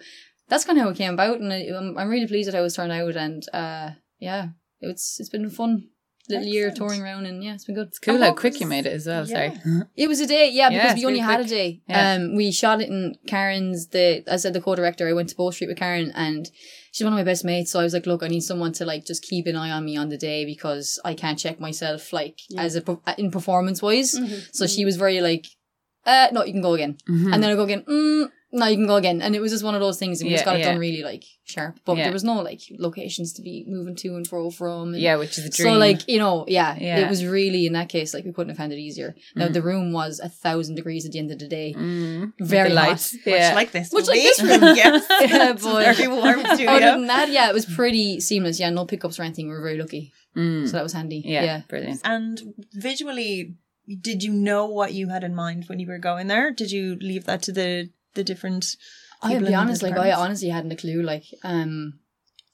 [0.48, 2.64] that's kind of how it came about, and I, I'm, I'm really pleased at how
[2.64, 4.48] it's turned out, and uh, yeah,
[4.80, 5.88] it's it's been a fun
[6.28, 7.88] little year touring around, and yeah, it's been good.
[7.88, 9.24] It's cool how quick was- you made it as well.
[9.26, 9.52] Sorry.
[9.96, 11.82] It was a day, yeah, because Yeah, we only really had a day.
[11.88, 12.14] Yeah.
[12.14, 13.88] Um, we shot it in Karen's.
[13.88, 15.08] The I said the co-director.
[15.08, 16.48] I went to Bow Street with Karen, and
[16.92, 17.70] she's one of my best mates.
[17.70, 19.84] So I was like, look, I need someone to like just keep an eye on
[19.84, 22.82] me on the day because I can't check myself like as a
[23.18, 24.18] in performance wise.
[24.52, 25.46] So she was very like,
[26.04, 27.32] uh, no, you can go again, Mhm.
[27.34, 27.82] and then I go again.
[27.88, 30.20] Mm, no, you can go again, and it was just one of those things.
[30.20, 30.70] And we just Yeah, got it yeah.
[30.72, 32.04] done really like sharp, but Yeah.
[32.04, 34.94] there was no like locations to be moving to and fro from.
[34.94, 35.74] And yeah, which is a dream.
[35.74, 36.98] so like you know, yeah, Yeah.
[37.00, 39.14] it was really in that case like we couldn't have found it easier.
[39.34, 42.70] Now the room was a thousand degrees at the end of the day, Mm, very
[42.70, 42.88] the hot.
[42.88, 43.14] lights.
[43.26, 43.92] Much like this.
[43.92, 44.62] Much will like this room.
[44.76, 45.04] yes.
[45.30, 46.70] Yeah, It's but- very warm studio.
[46.70, 48.60] Other than that, yeah, it was pretty seamless.
[48.60, 49.48] Yeah, no pickups or anything.
[49.48, 51.22] We were very lucky, Mm, so that was handy.
[51.26, 51.60] yeah, yeah.
[51.68, 52.00] brilliant.
[52.04, 52.40] And
[52.72, 53.54] visually,
[54.00, 56.50] did you know what you had in mind when you were going there?
[56.52, 58.76] Did you leave that to the the different?
[59.22, 61.02] I'll be honest, like I honestly hadn't a clue.
[61.02, 62.00] Like, um,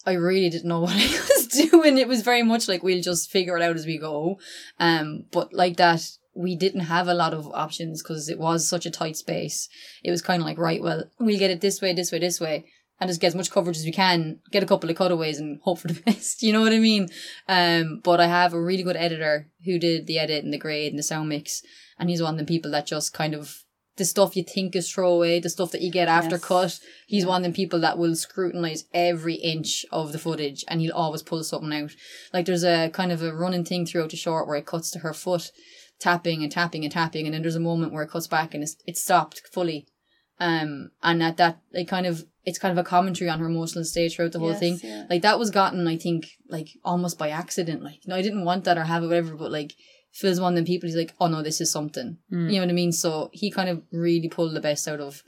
[0.04, 1.98] I really didn't know what I was doing.
[1.98, 4.38] It was very much like we'll just figure it out as we go.
[4.78, 8.86] Um, but like that, we didn't have a lot of options because it was such
[8.86, 9.68] a tight space.
[10.02, 12.40] It was kind of like, right, well, we'll get it this way, this way, this
[12.40, 12.64] way,
[12.98, 15.60] and just get as much coverage as we can, get a couple of cutaways, and
[15.62, 16.42] hope for the best.
[16.42, 17.08] You know what I mean?
[17.48, 20.92] Um, but I have a really good editor who did the edit and the grade
[20.92, 21.62] and the sound mix,
[21.98, 23.64] and he's one of the people that just kind of
[23.96, 26.44] the stuff you think is throwaway, the stuff that you get after Yes.
[26.44, 26.80] cut.
[27.06, 30.94] He's one of the people that will scrutinize every inch of the footage and he'll
[30.94, 31.90] always pull something out.
[32.32, 35.00] Like there's a kind of a running thing throughout the short where it cuts to
[35.00, 35.50] her foot
[36.00, 38.62] tapping and tapping and tapping and then there's a moment where it cuts back and
[38.62, 39.86] it's, it's stopped fully.
[40.40, 43.84] Um, and at that, like kind of, it's kind of a commentary on her emotional
[43.84, 44.80] state throughout the whole Yes, thing.
[44.82, 45.04] yeah.
[45.08, 47.84] Like that was gotten, I think, like almost by accident.
[47.84, 49.74] Like, no, I didn't want that or have it, whatever, but like,
[50.12, 52.18] Phil's one of them people, he's like, oh no, this is something.
[52.30, 52.48] Mm.
[52.48, 52.92] You know what I mean?
[52.92, 55.22] So he kind of really pulled the best out of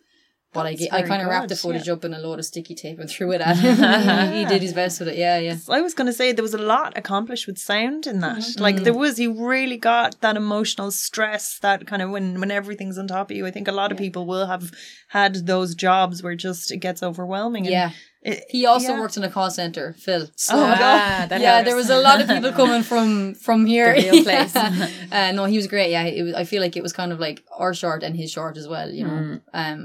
[0.55, 0.93] what I That's.
[0.93, 1.95] I kind of wrapped the footage yeah.
[1.95, 3.77] up in a load of sticky tape and threw it at him.
[4.33, 5.17] he, he did his best with it.
[5.17, 5.57] Yeah, yeah.
[5.69, 8.39] I was going to say there was a lot accomplished with sound in that.
[8.39, 8.63] Mm-hmm.
[8.63, 12.99] Like there was, he really got that emotional stress that kind of when when everything's
[12.99, 13.47] on top of you.
[13.47, 14.71] I think a lot of people will have
[15.09, 17.65] had those jobs where just it gets overwhelming.
[17.67, 17.91] Yeah.
[18.23, 19.01] it- He also yeah.
[19.01, 20.27] worked in a call center, Phil.
[20.37, 21.67] So Oh, Ah, that yeah, helps.
[21.69, 23.95] there was a lot of people coming from from here.
[23.95, 24.55] The real place.
[24.57, 25.91] uh, no, he was great.
[25.91, 28.31] Yeah, it was, I feel like it was kind of like our short and his
[28.33, 28.91] short as well.
[28.91, 29.41] You know, Mm.
[29.53, 29.83] um,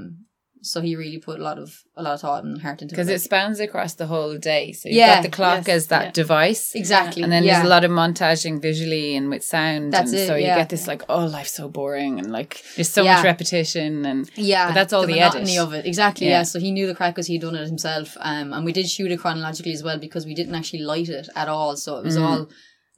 [0.62, 2.96] so he really put a lot of a lot of thought and heart into it.
[2.98, 3.20] because it.
[3.22, 4.72] spans across the whole day.
[4.74, 6.12] So you've Yeah, got the clock yes, as that yeah.
[6.12, 6.76] device.
[6.76, 7.54] exactly, And then yeah.
[7.54, 9.94] there's a lot of montaging visually and with sound.
[9.94, 12.20] That's and it, So you get this like, oh, life's so boring.
[12.20, 14.06] And like, there's so much repetition.
[14.06, 15.68] And Yeah, that's all the monotony edit.
[15.68, 15.86] of it.
[15.86, 16.28] Exactly.
[16.28, 16.44] Yeah.
[16.44, 18.18] So he knew the crack because he'd done it himself.
[18.20, 21.30] Um, and we did shoot it chronologically as well because we didn't actually light it
[21.36, 21.76] at all.
[21.78, 22.24] So it was Mm.
[22.24, 22.50] all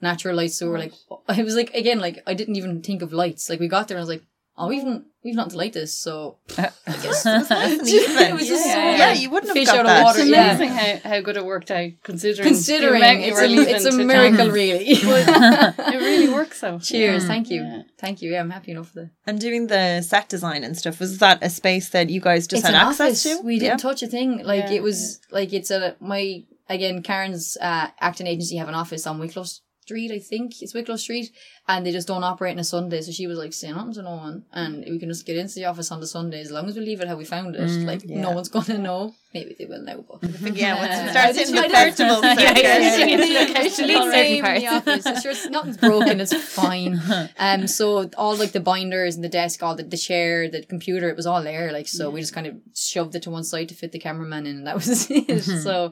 [0.02, 0.56] natural lights.
[0.58, 0.94] So we we're like,
[1.38, 3.50] it was like again, like I didn't even think of lights.
[3.50, 4.24] Like we got there and I was like,
[4.58, 5.98] oh, we've not, we've not to light this.
[5.98, 6.70] So I
[7.02, 8.18] guess It was even.
[8.28, 10.04] It was just yeah, so, yeah, yeah, you wouldn't have got out of that.
[10.04, 10.98] water, It's yeah.
[11.00, 14.38] how, how good it worked out, considering considering the you it's a, it's a miracle,
[14.38, 14.52] film.
[14.54, 14.86] really.
[14.90, 16.82] It really works out.
[16.82, 17.26] Cheers.
[17.26, 17.64] Thank you.
[17.64, 17.82] Yeah.
[17.98, 18.32] Thank you.
[18.32, 19.10] Yeah, I'm happy enough for the.
[19.26, 22.64] And doing the set design and stuff was that a space that you guys just
[22.64, 23.24] it's had access office.
[23.24, 23.42] to?
[23.42, 23.78] We didn't Yeah.
[23.78, 24.44] touch a thing.
[24.44, 28.76] Like Yeah, it was like it's a my again Karen's uh, acting agency have an
[28.76, 29.46] office on Wicklow
[29.84, 30.12] Street.
[30.12, 31.32] I think it's Wicklow Street,
[31.68, 33.02] and they just don't operate on a Sunday.
[33.02, 35.56] So she was like, "Say nothing to no one, and we can just get into
[35.56, 37.68] the office on the Sunday as long as we leave it how we found it.
[37.86, 38.22] like yeah.
[38.22, 39.14] no one's gonna know.
[39.34, 42.22] Maybe they will now, but." Yeah, once it starts didn't- in the I didn't- festival
[42.24, 42.64] Yeah, circuit.
[42.64, 42.98] yeah, yeah.
[42.98, 45.48] Delete Delete name certain in the office.
[45.50, 46.20] Nothing's broken.
[46.22, 47.02] It's fine.
[47.40, 51.10] Um, so all like the binders and the desk, all the, the chair, the computer,
[51.10, 51.72] it was all there.
[51.72, 54.46] Like so, we just kind of shoved it to one side to fit the cameraman
[54.46, 55.42] in, and that was it.
[55.42, 55.92] So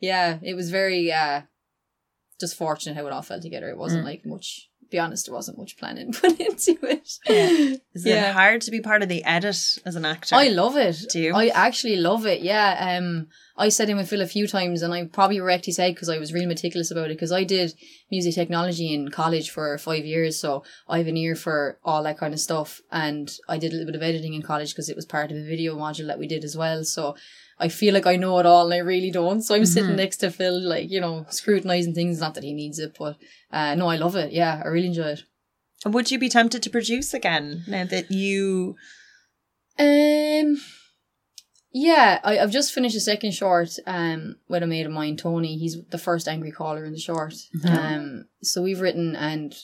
[0.00, 1.42] yeah, it was very uh,
[2.40, 3.68] just fortunate how it all fell together.
[3.68, 4.66] It wasn't like much.
[4.90, 7.08] Be honest, there wasn't much planning put into it.
[7.94, 8.30] Is Yeah.
[8.30, 10.34] it hard to be part of the edit as an actor?
[10.34, 10.96] I love it.
[11.12, 11.32] Do you?
[11.32, 12.40] I actually love it.
[12.40, 12.96] Yeah.
[12.98, 15.94] Um, I said in with Phil a few times, and I probably wrecked his head
[15.94, 17.14] because I was really meticulous about it.
[17.14, 17.72] Because I did
[18.10, 22.18] music technology in college for five years, so I have an ear for all that
[22.18, 22.80] kind of stuff.
[22.90, 25.36] And I did a little bit of editing in college because it was part of
[25.36, 26.82] a video module that we did as well.
[26.82, 27.14] So
[27.60, 29.42] I feel like I know it all, and I really don't.
[29.42, 32.20] So I'm sitting next to Phil, like you know, scrutinizing things.
[32.20, 33.16] Not that he needs it, but
[33.52, 34.32] uh, no, I love it.
[34.32, 35.22] Yeah, I really enjoy it.
[35.84, 38.76] And Would you be tempted to produce again now that you?
[39.78, 40.60] Um,
[41.72, 45.56] Yeah, I, I've just finished a second short um, with a mate of mine, Tony.
[45.56, 47.34] He's the first angry caller in the short.
[47.78, 49.54] Um, so we've written and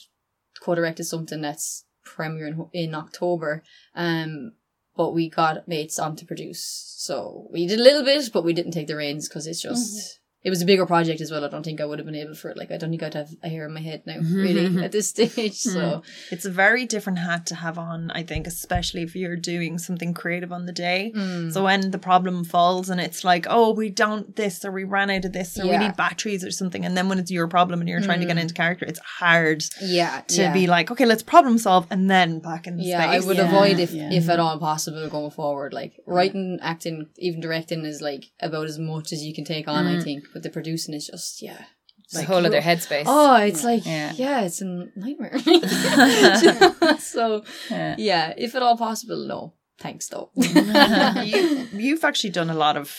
[0.61, 3.63] co-directed something that's premiering in October.
[3.93, 4.53] Um,
[4.97, 6.83] but we got mates on to produce.
[6.97, 9.95] So we did a little bit, but we didn't take the reins because it's just
[9.95, 10.16] mm-hmm.
[10.43, 11.43] It was a bigger project as well.
[11.43, 12.57] I don't think I would have been able for it.
[12.57, 15.09] Like I don't think I'd have a hair in my head now, really, at this
[15.09, 15.63] stage.
[15.63, 15.69] Hmm.
[15.69, 19.77] So It's a very different hat to have on, I think, especially if you're doing
[19.77, 21.11] something creative on the day.
[21.15, 21.51] Mm.
[21.51, 25.09] So when the problem falls and it's like, oh, we don't this or we ran
[25.09, 26.85] out of this or we need batteries or something.
[26.85, 28.43] And then when it's your problem and you're trying to get hmm.
[28.43, 30.53] into character, it's hard yeah, to yeah.
[30.53, 33.23] be like, okay, let's problem solve and then back in the Yeah, space.
[33.23, 34.11] I would Yeah, avoid if yeah.
[34.11, 35.73] if at all possible going forward.
[35.73, 39.87] Like writing, acting, even directing is like about as much as you can take on.
[39.87, 40.01] I hmm.
[40.01, 41.65] think, but the producing is just yeah.
[42.05, 43.03] It's a whole other headspace.
[43.05, 44.13] Oh, it's like Yeah.
[44.15, 45.37] yeah, it's a nightmare.
[46.99, 47.95] so Yeah.
[47.97, 49.53] yeah, if at all possible, no.
[49.79, 50.31] Thanks though.
[50.35, 52.95] you, you've actually done a lot of.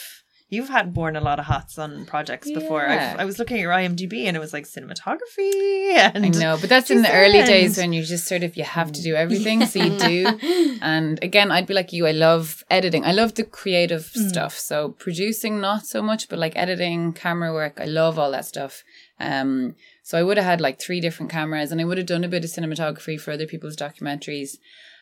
[0.51, 2.87] You've had worn a lot of hats on projects before.
[2.87, 6.57] I've, I was looking at your IMDb and it was like cinematography and I know,
[6.59, 9.15] but that's in the early days when you're just sort of you have to do
[9.15, 10.79] everything, so you do.
[10.81, 12.07] And again, I'd be like you.
[12.07, 13.05] I love editing.
[13.05, 14.57] I love the creative stuff.
[14.57, 17.79] So producing, not so much, but like editing, camera work.
[17.81, 18.85] I love all that stuff.
[19.19, 22.25] Um, so I would have had like three different cameras, and I would have done
[22.25, 24.57] a bit of cinematography for other people's documentaries.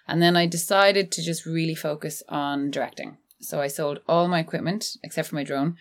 [0.09, 3.19] And then I decided to just really focus on directing.
[3.47, 5.77] So I sold all my equipment except for my drone.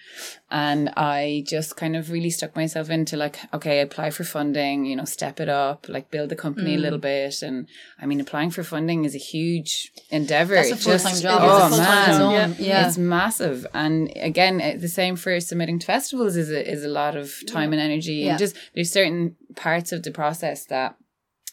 [0.52, 4.96] And I just kind of really stuck myself into like, okay, apply for funding, you
[4.96, 7.42] know, step it up, like build the company a little bit.
[7.42, 7.68] And
[8.00, 10.56] I mean, applying for funding is a huge endeavor.
[10.56, 11.40] That's a full just- time job.
[11.44, 12.18] Oh, It's man.
[12.18, 12.56] zone.
[12.60, 12.88] Yeah.
[12.88, 13.66] It's massive.
[13.74, 17.34] And again, uh, the same for submitting to festivals is a, is a lot of
[17.48, 18.14] time and energy.
[18.14, 18.32] Yeah.
[18.32, 20.96] And just there's certain parts of the process that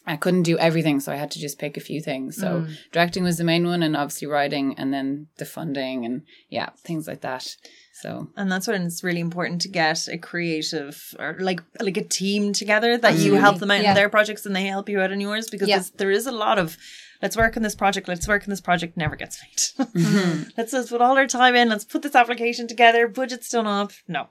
[0.05, 2.35] I couldn't do everything, so I had to just pick a few things.
[2.35, 2.75] So Mm.
[2.91, 7.07] directing was the main one, and obviously writing, and then the funding, and yeah, things
[7.07, 7.55] like that.
[8.01, 12.03] So and that's when it's really important to get a creative or like like a
[12.03, 13.89] team together that you help them out Yeah.
[13.91, 15.81] in their projects and they help you out in yours because Yeah.
[15.97, 16.77] there's- a lot of
[17.21, 19.39] let's work on this project let's work on this project never gets
[19.85, 23.67] made let's just put all our time in let's put this application together budget's done
[23.67, 24.27] up no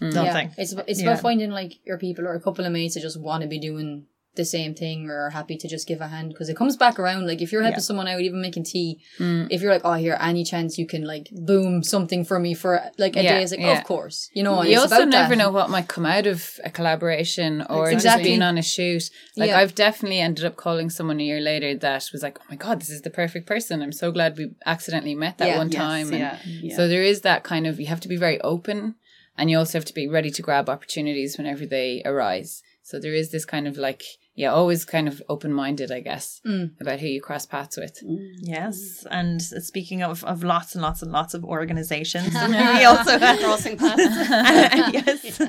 [0.00, 0.54] nothing Yeah.
[0.62, 1.10] It's it's Yeah.
[1.10, 3.58] about finding like your people or a couple of mates that just want to be
[3.60, 6.76] doing the same thing or are happy to just give a hand because it comes
[6.76, 7.26] back around.
[7.26, 7.82] Like if you're helping Yeah.
[7.82, 9.46] someone out, even making tea, mm.
[9.50, 12.82] if you're like, oh, here, any chance you can like boom something for me for
[12.98, 13.78] like a Yeah, day, it's like, yeah.
[13.78, 14.62] of course, you know.
[14.62, 15.36] you also never that.
[15.36, 18.24] know what might come out of a collaboration or just Exactly.
[18.30, 19.04] being on a shoot.
[19.36, 19.50] Like.
[19.50, 22.80] I've definitely ended up calling someone a year later that was like, "Oh my god,
[22.80, 26.12] this is the perfect person." I'm so glad we accidentally met that one Yes, time.
[26.12, 26.76] Yeah.
[26.76, 28.94] So there is that kind of you have to be very open,
[29.36, 32.62] and you also have to be ready to grab opportunities whenever they arise.
[32.82, 34.02] So there is this kind of like
[34.34, 36.80] yeah, always kind of open minded, I guess, Mm.
[36.80, 37.98] about who you cross paths with.
[38.40, 43.38] yes and speaking of, of lots and lots and lots of organizations we also have
[43.44, 44.02] Crossing paths.
[44.94, 45.40] yes.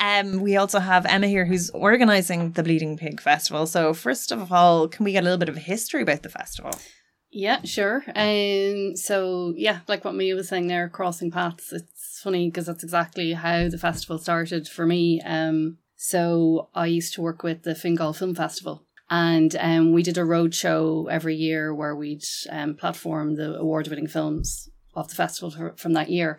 [0.00, 3.66] Um, we also have Emma here who's organizing the Bleeding Pig Festival.
[3.66, 6.28] So, first of all, can we get a little bit of a history about the
[6.28, 6.70] festival?
[7.30, 8.04] Yeah, sure.
[8.14, 11.72] Um, so yeah, like what Mia was saying there, crossing paths.
[11.72, 15.20] It's funny because that's exactly how the festival started for me.
[15.22, 20.16] Um, so I used to work with the Fingal Film Festival, and um, we did
[20.16, 25.50] a road show every year where we'd um, platform the award-winning films of the festival
[25.50, 26.38] for, from that year.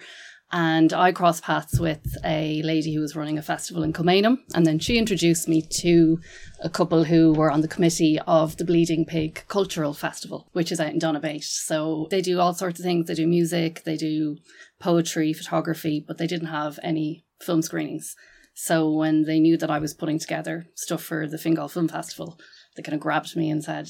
[0.51, 4.65] And I crossed paths with a lady who was running a festival in Kilmainham, and
[4.65, 6.21] then she introduced me to
[6.63, 10.79] a couple who were on the committee of the Bleeding Pig Cultural Festival, which is
[10.79, 11.43] out in Donabate.
[11.43, 13.07] So they do all sorts of things.
[13.07, 14.37] They do music, they do
[14.79, 18.15] poetry, photography, but they didn't have any film screenings.
[18.61, 22.37] So when they knew that I was putting together stuff for the Fingal Film Festival,
[22.75, 23.87] they kind of grabbed me and said,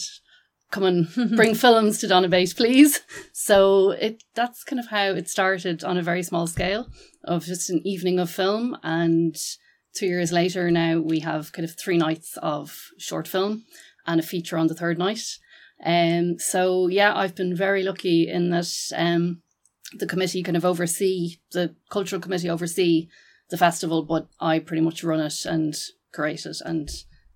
[0.70, 3.02] "Come and bring films to Donabate, please."
[3.34, 6.88] So it that's kind of how it started on a very small scale
[7.24, 9.36] of just an evening of film and
[9.96, 13.66] two years later now we have kind of three nights of short film
[14.06, 15.26] and a feature on the third night.
[15.84, 19.42] Um so yeah, I've been very lucky in that um
[19.94, 23.08] the committee kind of oversee the cultural committee oversee
[23.50, 25.76] the festival, but I pretty much run it and
[26.12, 26.90] create it and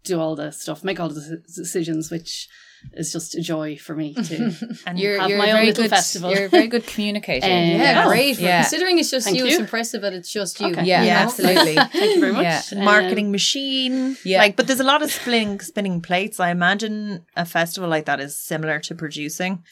[0.04, 2.48] do all the stuff, make all the decisions, which
[2.92, 4.54] is just a joy for me to
[4.86, 6.32] And You're, have you're my a own very little good, festival.
[6.32, 7.46] You're a very good communicator.
[7.50, 8.38] Um, Yeah, great.
[8.38, 8.62] yeah.
[8.64, 10.68] Considering it's just Thank you, it's impressive that it's just you.
[10.68, 10.84] Okay.
[10.84, 11.16] Yeah, you know?
[11.16, 11.76] absolutely.
[11.76, 12.44] Thank you very much.
[12.44, 12.80] Yeah.
[12.80, 14.18] Um, marketing machine.
[14.26, 14.40] Yeah.
[14.40, 16.42] Like, but there's a lot of spinning spinning plates.
[16.42, 19.64] I imagine a festival like that is similar to producing.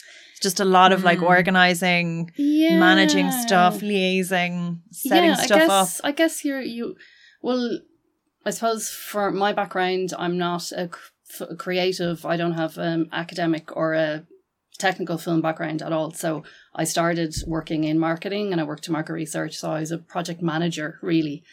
[0.42, 2.80] Just a lot of like organizing, yeah.
[2.80, 5.70] managing stuff, liaising, setting yeah, stuff I up.
[5.70, 6.96] guess, I guess you're you.
[7.42, 7.80] Well,
[8.46, 12.26] I suppose for my background, I'm not a, cr- creative.
[12.26, 14.26] I don't have um academic or a
[14.80, 16.12] technical film background at all.
[16.12, 19.58] So I started working in marketing and I worked in market research.
[19.58, 21.44] So I was a project manager really.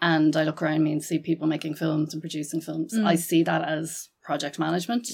[0.00, 2.96] And I look around me and see people making films and producing films.
[2.96, 5.08] I see that as project management.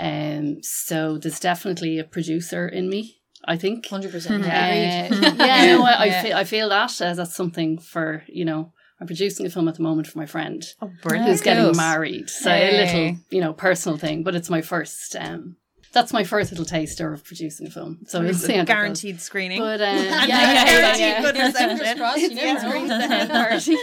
[0.00, 3.86] Um, so there's definitely a producer in me, I think.
[3.86, 4.30] 100%.
[4.30, 5.08] Uh, Yeah.
[5.46, 9.06] yeah, no, I, I, feel, I feel that as that's something for, you know, I'm
[9.06, 10.90] producing a film at the moment for my friend Oh,
[11.24, 12.28] who's getting married.
[12.28, 15.54] So a little, you know, personal thing, but it's my first, um,
[15.92, 18.00] that's my first little taster of producing a film.
[18.08, 18.74] So we'll see how that goes.
[18.74, 19.60] guaranteed screening.
[19.60, 21.22] But, uh, yeah, yeah, yeah, guaranteed yeah.
[21.22, 21.96] good reception.
[21.98, 22.68] crossed, you never know.
[22.70, 23.76] Screens the head party.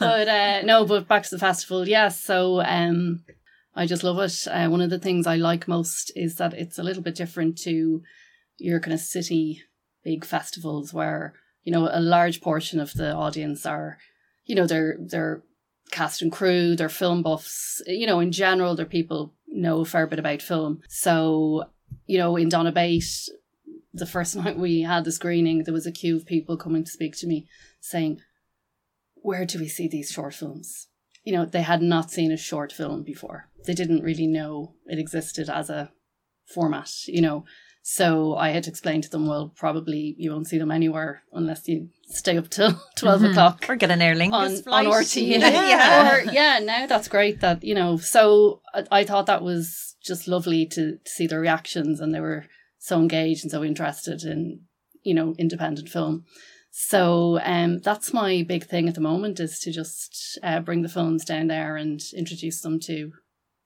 [0.00, 2.20] but uh, no, but back to the festival, yes.
[2.20, 3.22] so um,
[3.74, 4.46] I just love it.
[4.46, 7.58] Uh, one of the things I like most is that it's a little bit different
[7.58, 8.02] to
[8.58, 9.62] your kind of city
[10.04, 11.34] big festivals where
[11.64, 13.98] you know a large portion of the audience are,
[14.44, 15.42] you know, they're they're
[15.90, 17.82] cast and crew, they're film buffs.
[17.86, 20.82] You know, in general, they're people know a fair bit about film.
[20.88, 21.64] So
[22.06, 23.28] you know, in Donabate,
[23.92, 26.90] the first night we had the screening, there was a queue of people coming to
[26.90, 27.46] speak to me
[27.80, 28.20] saying,
[29.16, 30.88] Where do we see these short films?
[31.24, 33.48] You know, they had not seen a short film before.
[33.66, 35.90] They didn't really know it existed as a
[36.46, 37.44] format, you know.
[37.86, 41.68] So I had to explain to them, well, probably you won't see them anywhere unless
[41.68, 43.30] you stay up till 12 mm-hmm.
[43.30, 45.16] o'clock or get an airlink on, on RT.
[45.16, 45.50] Yeah.
[45.50, 46.10] Yeah.
[46.14, 50.26] Or, yeah, now that's great that, you know, so I, I thought that was just
[50.26, 52.46] lovely to, to see their reactions and they were
[52.78, 54.62] so engaged and so interested in,
[55.02, 56.24] you know, independent film.
[56.76, 60.88] So um, that's my big thing at the moment is to just uh, bring the
[60.88, 63.12] films down there and introduce them to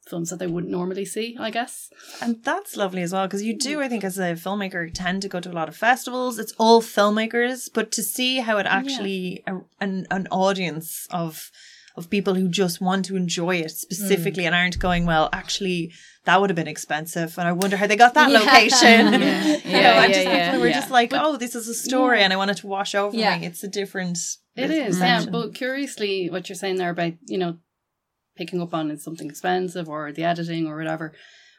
[0.06, 1.88] films that they wouldn't normally see, I guess.
[2.20, 5.28] And that's lovely as well because you do, I think, as a filmmaker, tend to
[5.28, 6.38] go to a lot of festivals.
[6.38, 11.50] It's all filmmakers, but to see how it actually a, an an audience of
[11.98, 14.46] of people who just want to enjoy it specifically mm.
[14.46, 15.28] and aren't going well.
[15.32, 15.92] Actually,
[16.24, 18.38] that would have been expensive, and I wonder how they got that Yeah.
[18.38, 19.12] location.
[19.20, 19.44] Yeah.
[19.64, 20.44] you know, Yeah, and yeah, just yeah.
[20.46, 22.66] people who were just like, "Oh, this is a story," and I want it to
[22.66, 23.38] wash over Yeah.
[23.38, 23.46] me.
[23.46, 24.18] It's a different.
[24.56, 25.24] It is, yeah.
[25.30, 27.58] But curiously, what you're saying there about, you know,
[28.36, 31.12] picking up on is something expensive or the editing or whatever.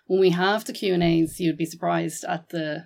[0.08, 2.86] When we have the Q and A's, you'd be surprised at the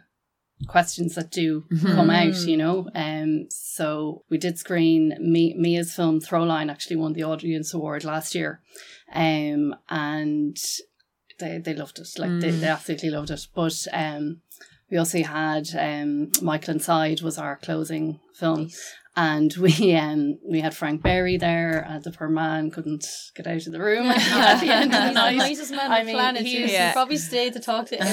[0.68, 2.36] questions that do come out.
[2.48, 3.48] You know, um.
[3.50, 6.72] So we did screen Mi- Mia's film Throwline.
[6.72, 8.62] Actually, won the audience award last year,
[9.14, 10.58] um, and
[11.40, 12.10] they they loved it.
[12.18, 13.48] Like they, they absolutely loved it.
[13.54, 14.42] But um.
[14.92, 18.70] We also had um, Michael Inside was our closing film,
[19.16, 21.86] and we um we had Frank Berry there.
[21.88, 25.12] And the poor man couldn't get out of the room at the end of the
[25.22, 25.38] night.
[25.38, 26.42] nicest man I on the mean, planet.
[26.44, 26.94] He Yeah.
[26.94, 28.04] probably stayed to talk to So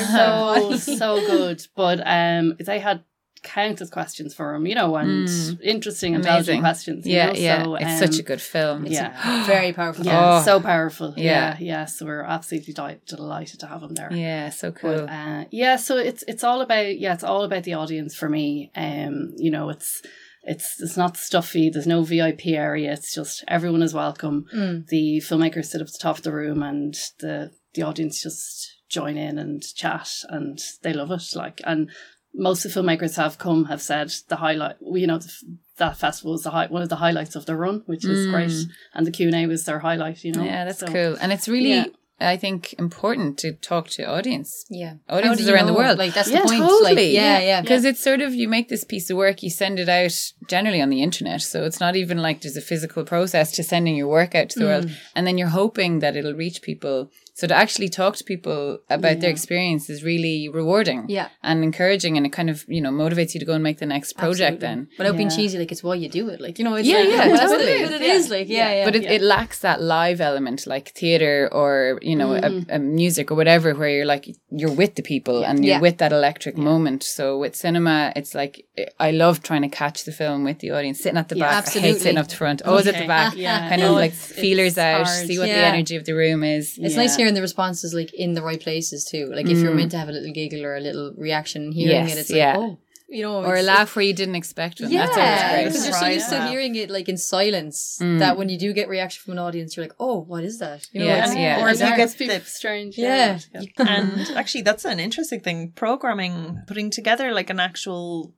[0.54, 0.78] everybody.
[0.78, 3.04] so good, but um they had
[3.42, 5.26] countless questions for him, you know, and
[5.62, 6.60] interesting, intelligent Amazing.
[6.60, 7.06] questions.
[7.06, 7.62] Yeah, know, yeah.
[7.64, 8.84] so, it's um, such a good film.
[8.84, 9.46] yeah.
[9.46, 10.04] Very powerful.
[10.04, 10.44] Yeah, Oh.
[10.44, 11.14] so powerful.
[11.16, 11.24] Yeah.
[11.24, 11.84] Yeah, yeah.
[11.86, 14.12] So we're absolutely di- delighted to have him there.
[14.12, 15.06] Yeah, so cool.
[15.06, 18.28] But uh, yeah, so it's it's all about yeah, it's all about the audience for
[18.28, 18.70] me.
[18.76, 20.02] Um, you know, it's
[20.42, 21.70] it's it's not stuffy.
[21.70, 22.92] There's no VIP area.
[22.92, 24.46] It's just everyone is welcome.
[24.55, 24.87] Mm.
[24.88, 28.76] The filmmakers sit up at the top of the room, and the the audience just
[28.88, 31.22] join in and chat, and they love it.
[31.37, 31.90] Like, and
[32.35, 34.76] most of the filmmakers have come have said the highlight.
[34.81, 35.33] You know, the,
[35.76, 38.53] that festival was the high, one of the highlights of their run, which was great,
[38.94, 40.24] and the Q and A was their highlight.
[40.24, 41.16] You know, yeah, that's So- cool.
[41.20, 41.87] And it's really, yeah.
[42.20, 44.66] I think, important to talk to audience.
[44.68, 44.94] Yeah.
[45.09, 45.98] Audiences How do you around the world.
[45.98, 46.61] Like, that's Yeah, the point.
[46.61, 46.94] Totally.
[46.94, 47.61] Like, yeah, yeah.
[47.62, 50.82] Because it's sort of, you make this piece of work, you send it out generally
[50.82, 51.40] on the internet.
[51.52, 54.58] So it's not even like there's a physical process to sending your work out to
[54.58, 54.72] the Mm.
[54.72, 54.86] world.
[55.14, 56.96] And then you're hoping that it'll reach people.
[57.40, 58.62] So to actually talk to people
[58.96, 61.28] about their experience is really rewarding Yeah.
[61.48, 62.16] and encouraging.
[62.18, 64.56] And it kind of, you know, motivates you to go and make the next project
[64.66, 64.78] then.
[64.98, 66.38] Without being cheesy, like it's why you do it.
[66.46, 67.82] Like you know, it's Yeah, like, yeah, well, that's totally.
[67.84, 68.22] what it is.
[68.36, 68.84] Like yeah, yeah.
[68.88, 69.12] But it, Yeah.
[69.16, 71.70] it lacks that live element, like theater or
[72.10, 72.70] you know, Mm-hmm.
[72.70, 74.24] a, a music or whatever, where you're like
[74.60, 75.86] you're with the people and you're Yeah.
[75.88, 77.00] with that electric moment.
[77.16, 78.54] So with cinema, it's like
[78.98, 81.53] I love trying to catch the film with the audience, sitting at the Yeah, back.
[81.53, 81.90] I absolutely.
[81.92, 83.68] hate sitting up the front, always at the back, Yeah.
[83.68, 85.26] kind of like it's- feelers it's out, hard.
[85.26, 86.79] see what the energy of the room is.
[86.79, 87.00] It's Yeah.
[87.03, 89.31] nice hearing the responses like in the right places too.
[89.35, 89.76] Like if you're mm.
[89.76, 92.37] meant to have a little giggle or a little reaction, hearing Yes, it, it's like
[92.37, 92.55] yeah.
[92.57, 92.79] oh,
[93.12, 94.88] you know, or a laugh where you didn't expect one.
[94.92, 95.64] Yeah, That's always great.
[95.64, 98.20] because you're so Surprise used to hearing it like in silence mm.
[98.20, 100.87] that when you do get reaction from an audience, you're like, oh, what is that?
[100.92, 101.61] You know, Yeah, it's, yeah.
[101.61, 102.96] Or Or if you you get get the- strange.
[102.96, 103.40] yeah.
[103.79, 108.33] and actually that's an interesting thing programming putting together like an actual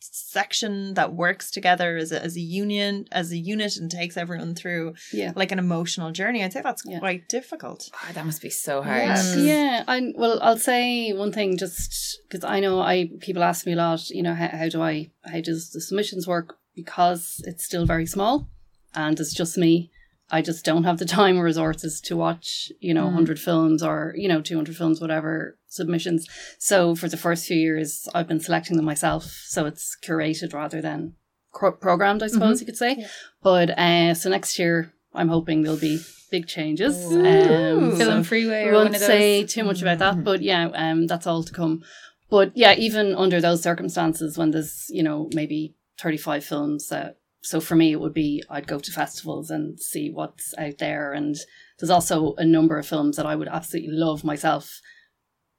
[0.00, 4.54] section that works together as a, as a union as a unit and takes everyone
[4.54, 5.32] through Yeah.
[5.34, 6.98] like an emotional journey i'd say that's Yeah.
[6.98, 9.02] quite difficult Oh, that must be so hard.
[9.02, 9.14] Yeah.
[9.14, 13.66] 'cause- Yeah, I well, I'll say one thing just because I know I people ask
[13.66, 14.08] me a lot.
[14.10, 16.56] You know, how, how do I how does the submissions work?
[16.74, 18.48] Because it's still very small,
[18.94, 19.90] and it's just me.
[20.30, 23.14] I just don't have the time or resources to watch, you know, mm.
[23.14, 25.56] 100 films or, you know, 200 films, whatever.
[25.76, 26.26] Submissions.
[26.58, 29.24] So for the first few years, I've been selecting them myself.
[29.46, 31.14] So it's curated rather than
[31.52, 33.06] cro- programmed, I suppose you could say.
[33.42, 36.00] But uh, so next year, I'm hoping there'll be
[36.30, 36.96] big changes.
[37.06, 39.06] Um, Film so Freeway we or won't of those.
[39.06, 41.82] say too much about that, but yeah, um, that's all to come.
[42.28, 47.12] But yeah, even under those circumstances, when there's you know maybe thirty five films, uh,
[47.42, 51.12] so for me it would be I'd go to festivals and see what's out there,
[51.12, 51.36] and
[51.78, 54.80] there's also a number of films that I would absolutely love myself,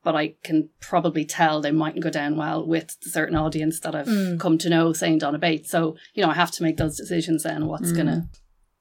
[0.03, 3.95] but I can probably tell they mightn't go down well with the certain audience that
[3.95, 5.69] I've come to know, saying Donabate's.
[5.69, 7.67] So you know I have to make those decisions then.
[7.67, 8.29] What's gonna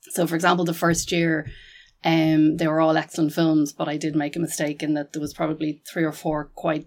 [0.08, 1.46] so, for example, the first year,
[2.04, 5.20] um, they were all excellent films, but I did make a mistake in that there
[5.20, 6.86] was probably three or four quite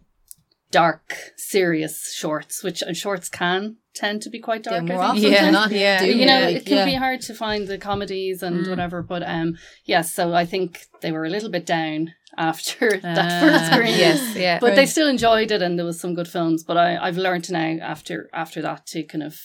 [0.72, 4.84] dark, serious shorts, which uh, shorts can tend to be quite Yeah, dark.
[4.86, 5.46] more often Yeah.
[5.46, 5.72] than not.
[5.72, 6.04] Yeah.
[6.04, 6.86] You know, like, it can yeah.
[6.86, 10.14] be hard to find the comedies and whatever, but um, yes.
[10.14, 13.98] so I think they were a little bit down after that first Ah, screen.
[13.98, 14.60] Yes, yeah.
[14.60, 16.64] but they still enjoyed it, and there was some good films.
[16.64, 19.40] But I, I've learned now after after that to kind of,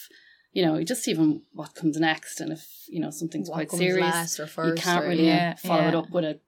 [0.53, 4.01] you know, just even what comes next, and if you know something's What quite serious,
[4.39, 6.41] last or you can't or- really Yeah, follow it up with a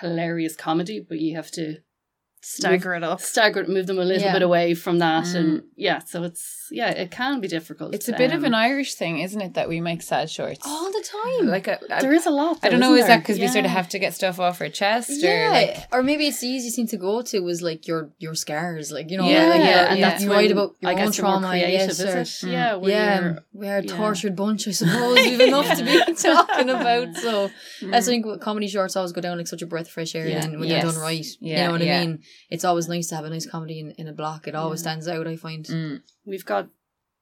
[0.00, 1.78] hilarious comedy, but you have to
[2.48, 3.20] Stagger it up.
[3.20, 4.32] stagger it, move them a little Yeah.
[4.32, 5.34] bit away from that, mm.
[5.34, 7.92] and yeah, so it's yeah, it can be difficult.
[7.94, 10.60] It's a bit of um, an Irish thing, isn't it, that we make sad shorts?
[10.64, 11.48] all the time.
[11.48, 12.58] Like a, a- There is a lot.
[12.62, 13.18] I don't know, is that there?
[13.18, 15.10] because we sort of have to get stuff off our chest?
[15.10, 18.10] Or yeah, like, or maybe it's the easiest thing to go to was like your
[18.18, 20.08] your scars, like you know, Yeah, like, yeah, and yeah.
[20.10, 21.48] that's you write about your I own guess trauma.
[21.48, 22.46] creative, yes, or- is it?
[22.46, 22.52] Mm.
[22.52, 23.96] Yeah, yeah, you're- we are a yeah.
[23.96, 25.16] tortured bunch, I suppose.
[25.16, 27.16] We've enough to be talking about.
[27.16, 27.92] So mm.
[27.94, 30.44] I think comedy shorts always go down like such a breath of fresh air, Yeah.
[30.44, 32.00] and when they're done right, you know what yeah.
[32.00, 32.22] I mean.
[32.50, 34.46] It's always nice to have a nice comedy in, in a block.
[34.46, 35.26] It always stands out.
[35.26, 35.64] I find.
[35.64, 36.00] Mm.
[36.24, 36.68] We've got,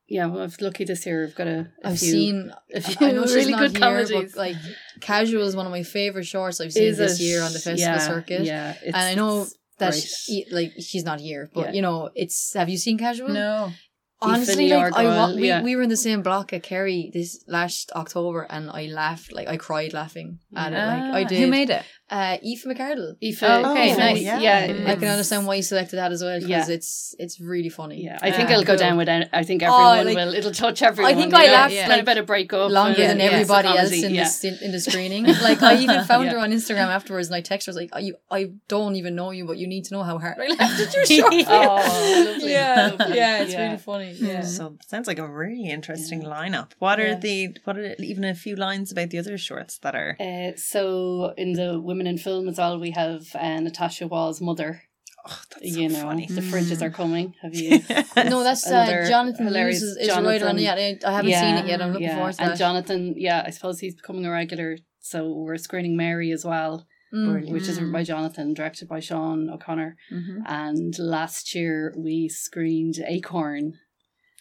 [0.08, 1.24] yeah, well, I've lucky this year.
[1.24, 2.52] We've got a, a I've few, seen.
[2.74, 4.32] a few know really good here, comedies.
[4.32, 4.56] but like
[5.00, 7.24] Casual is one of my favorite shorts I've seen Is this it?
[7.24, 8.42] year on the festival yeah, circuit.
[8.42, 9.46] Yeah, and I know
[9.78, 11.72] that she, like she's not here, but Yeah.
[11.72, 12.52] you know, it's.
[12.54, 13.28] Have you seen Casual?
[13.28, 13.72] no.
[14.20, 15.62] Honestly, like I we, yeah.
[15.62, 19.48] we were in the same block at Kerry this last October, and I laughed like
[19.48, 20.76] I cried laughing at it.
[20.76, 21.40] Like I did.
[21.40, 21.82] Who made it?
[22.14, 23.10] Uh, Aoife McCardle?
[23.22, 24.20] Aoife, Oh, okay, Aoife, nice.
[24.22, 24.90] Yeah, Yeah.
[24.92, 26.76] I can understand why you selected that as well because Yeah.
[26.76, 27.98] it's it's really funny.
[28.08, 28.84] Yeah, I think it'll go cool.
[28.84, 29.08] down with.
[29.08, 30.34] I think Oh, everyone like- will.
[30.38, 31.12] It'll touch everyone.
[31.12, 31.52] I think I know?
[31.58, 33.68] laughed, It's like, a bit of break up Longer and- than yeah, it's a everybody
[33.80, 34.28] else in yeah.
[34.42, 35.24] the in, in the screening.
[35.48, 36.32] Like I even found Yeah.
[36.34, 38.94] her on Instagram afterwards, and I texted her I was like, "I you, I don't
[39.00, 41.28] even know you, but you need to know how hard I laughed at your show."
[41.48, 43.16] Oh, lovely, yeah, lovely.
[43.16, 43.64] yeah, it's Yeah.
[43.66, 44.12] really funny.
[44.18, 44.42] Yeah.
[44.42, 46.68] So sounds like a really interesting lineup.
[46.78, 47.18] What are Yeah.
[47.26, 51.32] the what are even a few lines about the other shorts that are Uh, so
[51.36, 54.82] in the women in film as well, we have uh, Natasha Wall's mother.
[55.26, 56.26] oh that's so you know, funny.
[56.26, 57.34] the fridges are coming.
[57.42, 57.80] Have you?
[58.30, 60.62] No, that's uh, Jonathan hilarious is, is the writer on it.
[60.62, 61.80] Yeah, I I haven't seen it yet.
[61.82, 62.16] I'm looking yeah.
[62.16, 62.44] forward to it.
[62.44, 62.58] and that.
[62.58, 64.76] Jonathan, yeah, I suppose he's becoming a regular.
[65.00, 67.50] So we're screening Mary as well, Mm.
[67.52, 69.96] which is by Jonathan, directed by Sean O'Connor.
[70.12, 70.38] Mm-hmm.
[70.46, 73.74] And last year we screened Acorn,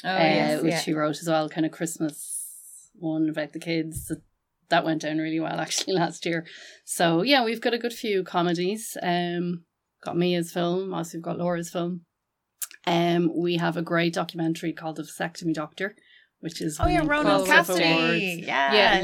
[0.03, 0.80] Oh, uh, yes, which yeah.
[0.80, 4.05] she wrote as well, kind of Christmas one about the kids.
[4.07, 4.22] That-
[4.70, 6.45] That went down really well actually last year.
[6.86, 8.97] So yeah, we've got a good few comedies.
[9.01, 9.66] Um,
[10.03, 12.01] got Mia's film, also we've got Laura's film.
[12.86, 15.95] Um, we have a great documentary called The Vasectomy Doctor,
[16.41, 17.45] which is Oh yeah, Ronan.
[17.45, 18.43] Cassidy.
[18.45, 18.74] Yeah.
[18.74, 19.01] Yeah,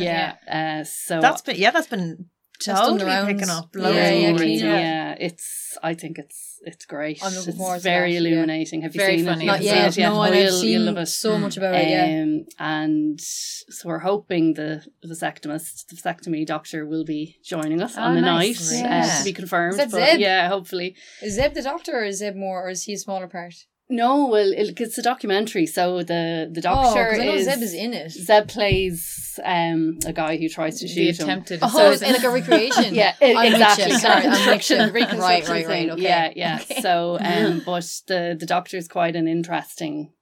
[0.48, 2.30] Yeah, uh, so That's been yeah, that's been
[2.66, 3.34] That's done the totally rounds.
[3.34, 3.70] picking up.
[3.76, 4.62] Yeah, loads yeah, of yeah, awards.
[4.62, 5.16] yeah.
[5.20, 5.78] it's.
[5.84, 7.24] I think it's it's great.
[7.24, 8.30] I'm looking it's forward to very that, yeah.
[8.30, 8.82] illuminating.
[8.82, 9.46] Have you Very seen funny.
[9.46, 9.48] it?
[9.48, 9.82] Not Yeah, yet.
[9.84, 10.10] Not yet.
[10.10, 11.06] No, Oh, you'll- I've you'll love it.
[11.06, 11.88] so much about it.
[11.90, 12.22] Yeah.
[12.24, 18.02] Um, and so we're hoping the vasectomist, the vasectomy doctor, will be joining us Oh,
[18.02, 18.72] on the nice.
[18.82, 19.74] night uh, to be confirmed.
[19.74, 20.20] Is that but Zeb?
[20.20, 20.96] yeah, hopefully.
[21.22, 23.54] Is Zeb the doctor or is Zeb more or is he a smaller part?
[23.92, 27.74] No, well, it, it's a documentary, so the the Oh, I know is Zeb is
[27.74, 28.12] in it.
[28.12, 31.24] Zeb plays um a guy who tries to the shoot him.
[31.28, 31.60] attempted.
[31.64, 32.94] Oh, so it's like a recreation.
[33.02, 33.92] Yeah, i- I'm with exactly.
[33.98, 35.90] Sorry, Reconstruction, reconstruction Right, right, right.
[35.90, 36.02] Okay.
[36.04, 36.60] Yeah, yeah.
[36.62, 36.82] Okay.
[36.82, 40.14] So, um, but the the doctor is quite an interesting,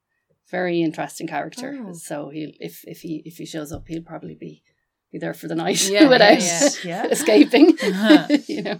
[0.49, 1.78] very interesting character.
[1.78, 1.91] Oh.
[1.93, 4.63] So he if if he if he shows up, he'll probably be
[5.11, 7.05] be there for the night Yeah, without yeah, yeah.
[7.07, 7.78] escaping.
[7.84, 8.28] Uh-huh.
[8.47, 8.80] you know,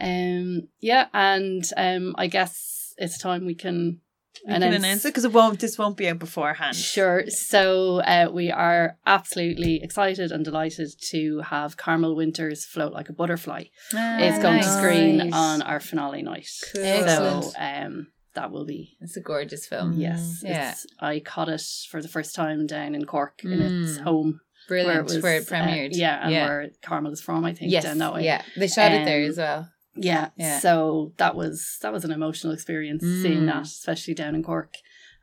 [0.00, 4.00] um, yeah, and um, I guess it's time we can
[4.44, 5.60] You can announce it because it won't.
[5.60, 6.74] This won't be out beforehand.
[6.76, 7.26] Sure.
[7.28, 13.12] So uh, we are absolutely excited and delighted to have Carmel Winters float like a
[13.12, 13.64] butterfly.
[13.94, 14.66] Ah, is going nice.
[14.66, 16.48] to screen on our finale night.
[16.74, 16.82] Cool.
[17.06, 19.92] So um, that will be It's a gorgeous film.
[19.94, 20.40] yes.
[20.42, 20.72] Yeah.
[20.72, 24.02] It's, I caught it for the first time down in Cork in its Mm.
[24.02, 25.10] home Brilliant.
[25.22, 25.90] Where it, uh, premiered.
[25.92, 26.46] yeah, and yeah.
[26.46, 27.44] where Carmel is from.
[27.44, 27.82] I think yes.
[27.84, 28.24] down that way.
[28.24, 28.42] Yeah.
[28.56, 29.68] They shot it there Um, as well.
[29.94, 30.30] Yeah.
[30.36, 30.58] Yeah.
[30.60, 33.22] So that was that was an emotional experience Mm.
[33.22, 34.74] seeing that, especially down in Cork.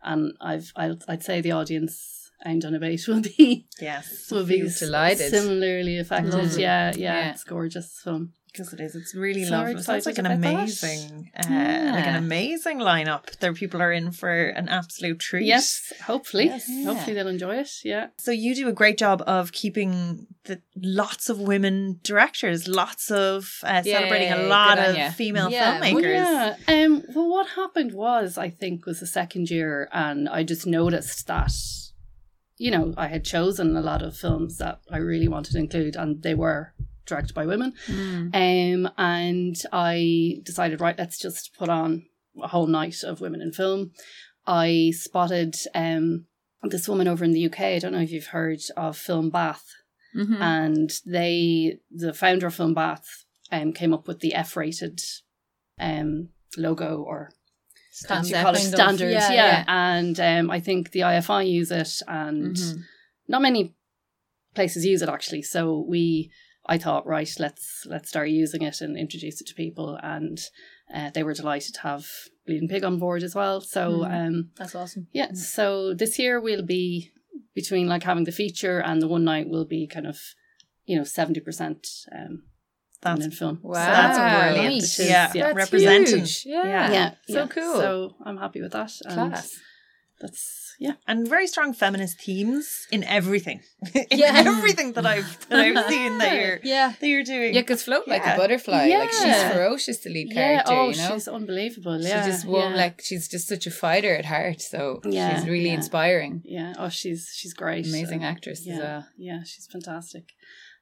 [0.03, 4.29] And I've I'd, I'd say the audience I'm done about will be Yes.
[4.31, 5.31] will be Delighted.
[5.31, 6.33] similarly affected.
[6.33, 6.61] Lovely.
[6.61, 7.31] Yeah, yeah, Yeah.
[7.31, 8.33] it's gorgeous film.
[8.51, 8.95] Because it is.
[8.95, 9.73] It's really So lovely.
[9.73, 13.37] It sounds like an amazing, uh, like an amazing lineup.
[13.39, 15.45] There, people are in for an absolute treat.
[15.45, 16.45] Yes, hopefully.
[16.45, 16.67] Yes.
[16.85, 17.69] Hopefully they'll enjoy it.
[17.83, 18.07] Yeah.
[18.17, 23.49] So you do a great job of keeping the lots of women directors, lots of
[23.63, 25.79] uh, celebrating Yay, a lot of female Yeah.
[25.79, 25.93] filmmakers.
[25.93, 26.85] Well, yeah.
[26.85, 31.27] Um, well, what happened was, I think, was the second year, and I just noticed
[31.27, 31.51] that,
[32.57, 35.95] you know, I had chosen a lot of films that I really wanted to include,
[35.95, 36.73] and they were
[37.09, 37.73] directed by women.
[38.33, 42.05] Um, and I decided, right, let's just put on
[42.41, 43.91] a whole night of women in film.
[44.47, 46.25] I spotted um,
[46.63, 47.59] this woman over in the UK.
[47.61, 49.65] I don't know if you've heard of Film Bath
[50.15, 50.39] Mhm.
[50.41, 54.99] and they the founder of Film Bath um, came up with the F-rated
[55.79, 57.29] um, logo or
[57.91, 58.57] standard, call it?
[58.57, 59.63] of- standards, yeah, yeah.
[59.67, 62.79] And um, I think the IFI use it, and Mhm.
[63.27, 63.75] not many
[64.55, 65.43] places use it actually.
[65.43, 66.31] So we,
[66.75, 70.37] I thought, right, let's let's start using it and introduce it to people, and
[70.95, 72.05] uh, they were delighted to have
[72.45, 73.59] Bleeding Pig on board as well.
[73.61, 74.27] So Mhm.
[74.27, 75.07] um, That's awesome.
[75.19, 77.11] yeah, so this year we'll be
[77.55, 80.17] between like having the feature and the one night will be kind of,
[80.85, 82.43] you know, seventy percent um
[83.01, 83.59] That's in film.
[83.63, 83.73] Wow.
[83.73, 84.75] So that's brilliant.
[84.75, 84.99] Nice.
[84.99, 85.43] Yeah, Yeah.
[85.43, 86.19] That's representing.
[86.19, 86.43] huge.
[86.45, 86.67] Yeah.
[86.73, 86.91] Yeah.
[86.91, 87.47] yeah, So yeah.
[87.47, 87.75] cool.
[87.83, 88.91] So I'm happy with that.
[89.05, 89.57] and Class.
[90.21, 90.93] That's yeah.
[91.07, 93.59] and very strong feminist themes in everything.
[93.93, 94.43] in Yeah.
[94.45, 96.93] everything that I've that I've seen that you're Yeah.
[96.99, 97.53] that you're doing.
[97.53, 98.35] Yeah, because float like Yeah.
[98.35, 98.85] a butterfly.
[98.85, 98.99] Yeah.
[98.99, 100.39] Like she's ferocious, the lead Yeah.
[100.41, 100.73] character.
[100.73, 102.01] Oh, you know, she's unbelievable.
[102.01, 102.25] she Yeah.
[102.25, 102.83] just won't yeah.
[102.83, 103.01] like.
[103.03, 104.61] She's just such a fighter at heart.
[104.61, 106.41] So Yeah, she's really inspiring.
[106.45, 106.73] Yeah.
[106.81, 107.85] Oh, she's she's great.
[107.85, 109.07] Amazing And, actress yeah, as well.
[109.17, 110.25] Yeah, she's fantastic.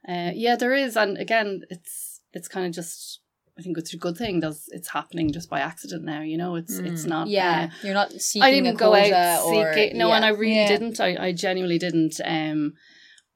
[0.08, 3.20] Uh, yeah, there is, and again, it's it's kind of just.
[3.58, 4.40] I think it's a good thing.
[4.40, 6.22] Does it's happening just by accident now?
[6.22, 7.10] You know, it's it's Mm.
[7.10, 7.28] not.
[7.28, 7.70] Yeah.
[7.72, 9.98] uh, You're not seeking I didn't go out or, seeking.
[9.98, 10.16] No, yeah.
[10.16, 10.68] and I really Yeah.
[10.68, 11.00] didn't.
[11.00, 12.20] I, I genuinely didn't.
[12.24, 12.74] Um,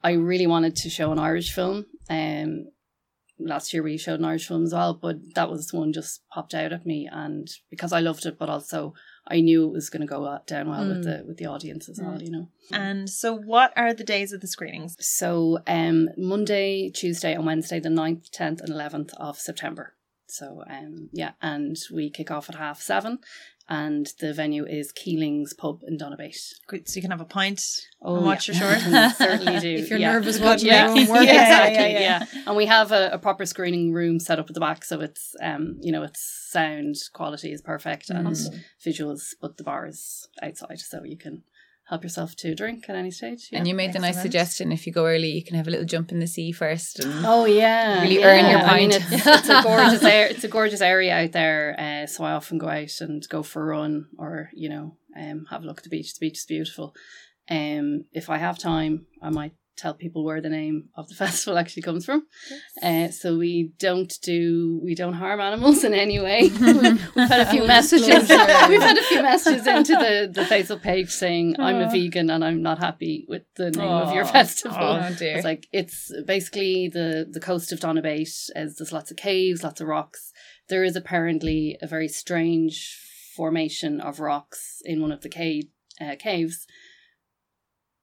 [0.03, 1.85] I really wanted to show an Irish film.
[2.09, 2.67] Um,
[3.39, 6.53] last year we showed an Irish film as well, but that was one just popped
[6.53, 8.93] out at me, and because I loved it, but also
[9.27, 11.03] I knew it was going to go uh, down well with Mm.
[11.03, 12.21] the with the audience as well.
[12.21, 12.47] You know.
[12.71, 14.95] and so, what are the days of the screenings?
[14.99, 19.93] So um, Monday, Tuesday, and Wednesday, the 9th, tenth, and eleventh of September.
[20.31, 23.19] So um, yeah, and we kick off at half seven,
[23.69, 26.37] and the venue is Keeling's Pub in Donabate.
[26.67, 27.61] Great, So you can have a pint
[28.01, 28.55] Oh, and watch yeah.
[28.69, 29.15] your short.
[29.17, 29.69] Certainly do.
[29.83, 30.13] If you're yeah.
[30.13, 31.25] nervous watching Yeah, your own work.
[31.25, 31.93] Yeah, exactly.
[31.93, 31.99] yeah,
[32.33, 34.99] Yeah, and we have a, a proper screening room set up at the back, so
[35.01, 38.35] it's um, you know, its sound quality is perfect and
[38.85, 41.43] visuals, but the bar is outside, so you can
[41.91, 43.49] help yourself to a drink at any stage.
[43.51, 43.59] Yeah.
[43.59, 45.85] And you made the nice suggestion if you go early, you can have a little
[45.85, 46.99] jump in the sea first.
[47.01, 48.27] And Oh yeah, Really yeah.
[48.27, 49.03] earn your I mean, pint.
[49.11, 50.29] it's, it's a gorgeous area.
[50.31, 51.75] It's a gorgeous area out there.
[51.77, 55.45] Uh, so I often go out and go for a run, or you know, um,
[55.49, 56.13] have a look at the beach.
[56.13, 56.95] The beach is beautiful.
[57.49, 61.57] Um, if I have time, I might tell people where the name of the festival
[61.57, 62.27] actually comes from.
[62.81, 66.43] Uh, so we don't do we don't harm animals in any way.
[66.49, 68.07] We've had a few messages.
[68.69, 72.43] We've had a few messages into the the Facebook page saying I'm a vegan and
[72.43, 74.77] I'm not happy with the name of your festival.
[74.79, 75.37] oh dear.
[75.37, 78.49] It's like it's basically the the coast of Donabate.
[78.55, 80.31] As there's lots of caves, lots of rocks.
[80.69, 82.97] There is apparently a very strange
[83.35, 85.65] formation of rocks in one of the cave
[85.99, 86.65] uh, caves.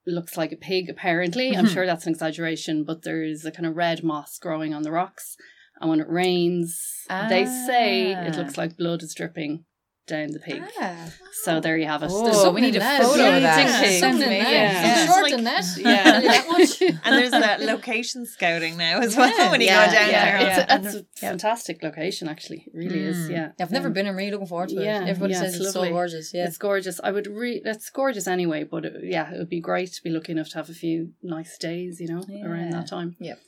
[0.08, 1.54] Looks like a pig, apparently.
[1.54, 1.74] I'm Mhm.
[1.74, 5.36] sure that's an exaggeration, but there's a kind of red moss growing on the rocks.
[5.80, 8.38] And when it rains, they say it Ah.
[8.38, 9.64] looks like blood is dripping
[10.08, 10.62] down the pig.
[10.80, 11.10] Ah.
[11.44, 12.10] So there you have it.
[12.10, 13.54] Oh, There's we need a photo of that.
[13.54, 14.00] Bleeding pig.
[14.00, 14.44] Something in amazing.
[14.44, 14.52] that.
[14.52, 14.96] Yeah.
[14.96, 15.06] Yeah.
[15.06, 15.64] short Like- than that.
[15.78, 16.20] Yeah.
[16.20, 20.38] That and there's that location scouting now as well when you yeah, go down yeah,
[20.38, 20.48] there.
[20.48, 22.64] It's, a, And- it's a fantastic location, actually.
[22.66, 23.28] It really is.
[23.28, 23.30] Mm.
[23.30, 24.06] Yeah, I've never Um, been.
[24.08, 24.84] I'm really looking forward to it.
[24.84, 26.32] yeah, Everybody yeah, says it's it's, so gorgeous.
[26.34, 26.46] Yeah.
[26.46, 27.00] It's gorgeous.
[27.04, 27.62] I would re.
[27.64, 30.56] It's gorgeous anyway, but it, yeah, it would be great to be lucky enough to
[30.56, 32.00] have a few nice days.
[32.00, 33.16] You know, around that time.
[33.20, 33.38] It's- But,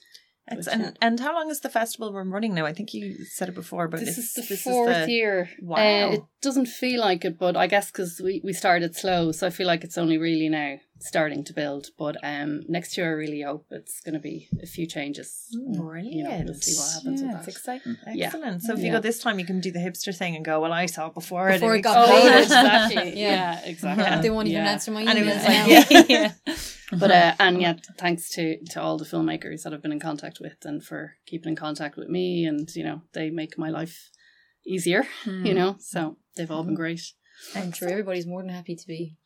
[0.50, 2.66] and, and how long is the festival been running now?
[2.66, 5.50] I think you said it before, but this is the this fourth the- year.
[5.60, 5.76] Wow.
[5.76, 9.46] Uh, it doesn't feel like it, but I guess because we, we started slow, so
[9.46, 11.88] I feel like it's only really now starting to build.
[11.98, 15.46] But um, next year, I really hope it's going to be a few changes.
[15.54, 17.52] Mm, You know, we'll see what happens Yeah, with it's that.
[17.56, 17.96] exciting.
[18.14, 18.26] Yeah.
[18.26, 18.62] Excellent.
[18.62, 18.92] So if you Yeah.
[18.92, 21.14] go this time, you can do the hipster thing and go, "Well, I saw it
[21.14, 23.20] before." and Before it makes got sense." Oh, exactly.
[23.20, 23.30] Yeah.
[23.30, 23.60] yeah.
[23.64, 24.04] exactly.
[24.04, 24.20] Yeah.
[24.20, 24.70] they won't even Yeah.
[24.70, 26.54] answer my And it emails was like, yeah, yeah.
[27.02, 30.38] But uh, and yeah, thanks to to all the filmmakers that I've been in contact
[30.40, 34.10] with and for keeping in contact with me, and you know they make my life
[34.66, 35.04] easier.
[35.24, 35.46] Hmm.
[35.46, 37.00] You know, so they've all been great.
[37.54, 39.16] I'm sure everybody's more than happy to be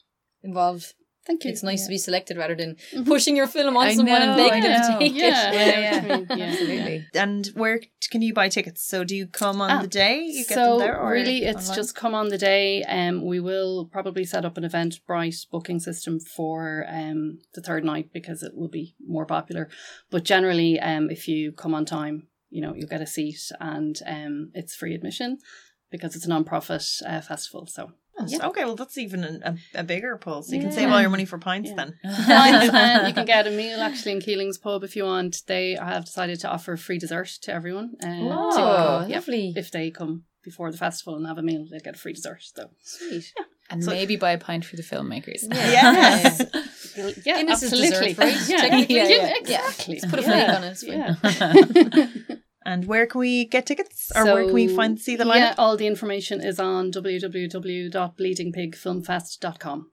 [0.43, 0.93] involved.
[1.27, 1.51] Thank you.
[1.51, 3.07] It's nice to be selected rather than Mhm.
[3.07, 5.31] pushing your film on I someone and know, begging them to take Yeah, it.
[5.31, 6.37] yeah, Yeah, yeah, yeah.
[6.37, 6.45] yeah.
[6.53, 7.07] Absolutely.
[7.14, 8.85] And where can you buy tickets?
[8.85, 10.22] So do you come on Ah, the day?
[10.25, 11.77] You get so them there, or really, it's online?
[11.77, 12.83] just come on the day.
[12.85, 18.11] Um, we will probably set up an Eventbrite booking system for um the third night
[18.12, 19.68] because it will be more popular.
[20.11, 23.99] But generally, um, if you come on time, you know you'll get a seat and
[24.07, 25.39] um, it's free admission
[25.91, 27.66] because it's a non-profit uh, festival.
[27.66, 27.93] So
[28.27, 29.39] So- Okay, well, that's even a,
[29.75, 30.43] a, a bigger pull.
[30.43, 31.77] So you can save all your money for pints Yeah.
[31.77, 31.99] then.
[32.27, 33.07] Fine, fine.
[33.09, 35.37] you can get a meal actually in Keeling's pub if you want.
[35.47, 37.95] They have decided to offer free dessert to everyone.
[38.03, 39.53] Uh, Oh, to- yeah, lovely.
[39.57, 42.43] If they come before the festival and have a meal, they get a free dessert.
[42.43, 43.33] So Sweet.
[43.70, 45.43] And So- maybe buy a pint for the filmmakers.
[45.51, 46.43] Yes.
[47.25, 48.09] yeah, Guinness is absolutely.
[48.14, 48.49] dessert, right?
[48.49, 49.35] Yeah, Technically, yeah, yeah.
[49.37, 49.95] exactly.
[50.01, 50.22] Let's put a
[50.87, 51.14] Yeah.
[51.14, 52.34] flake on it.
[52.64, 52.72] Yeah.
[52.72, 54.10] and where can we get tickets?
[54.14, 55.54] Or where can we find see the Yeah, lineup?
[55.58, 59.90] all the information is on www.bleedingpigfilmfest.com.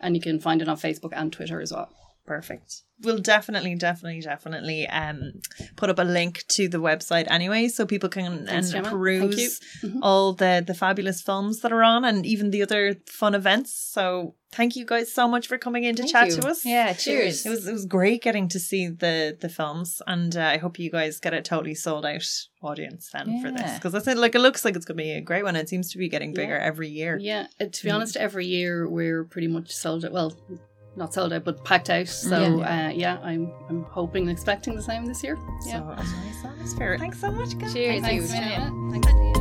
[0.00, 1.88] And you can find it on Facebook and Twitter as well.
[2.24, 2.82] Perfect.
[3.00, 5.32] We'll definitely, definitely, definitely um
[5.74, 8.90] put up a link to the website anyway, so people can Thanks, and Gemma.
[8.90, 9.58] Peruse.
[9.82, 9.98] Mhm.
[10.02, 13.74] all the the fabulous films that are on, and even the other fun events.
[13.74, 16.36] So thank you guys so much for coming in to Thank chat you.
[16.42, 16.64] to us.
[16.64, 17.44] Yeah, cheers.
[17.44, 20.78] It was it was great getting to see the the films, and uh, I hope
[20.78, 22.24] you guys get a totally sold out
[22.62, 25.20] audience then for this because I said like it looks like it's gonna be a
[25.20, 25.56] great one.
[25.56, 27.18] It seems to be getting bigger every year.
[27.20, 27.94] Yeah, uh, to be Mm.
[27.96, 30.12] honest, every year we're pretty much sold out.
[30.12, 30.36] Well,
[30.96, 32.08] not sold out, but packed out.
[32.08, 32.86] So Yeah.
[32.88, 35.38] Uh, yeah, I'm I'm hoping and expecting the same this year.
[35.66, 35.78] Yeah.
[35.78, 36.98] it was a nice atmosphere.
[36.98, 37.72] Thanks so much, guys.
[37.72, 38.02] Cheers.
[38.02, 39.00] Thanks, Thanks, Gemma.
[39.00, 39.38] Thanks.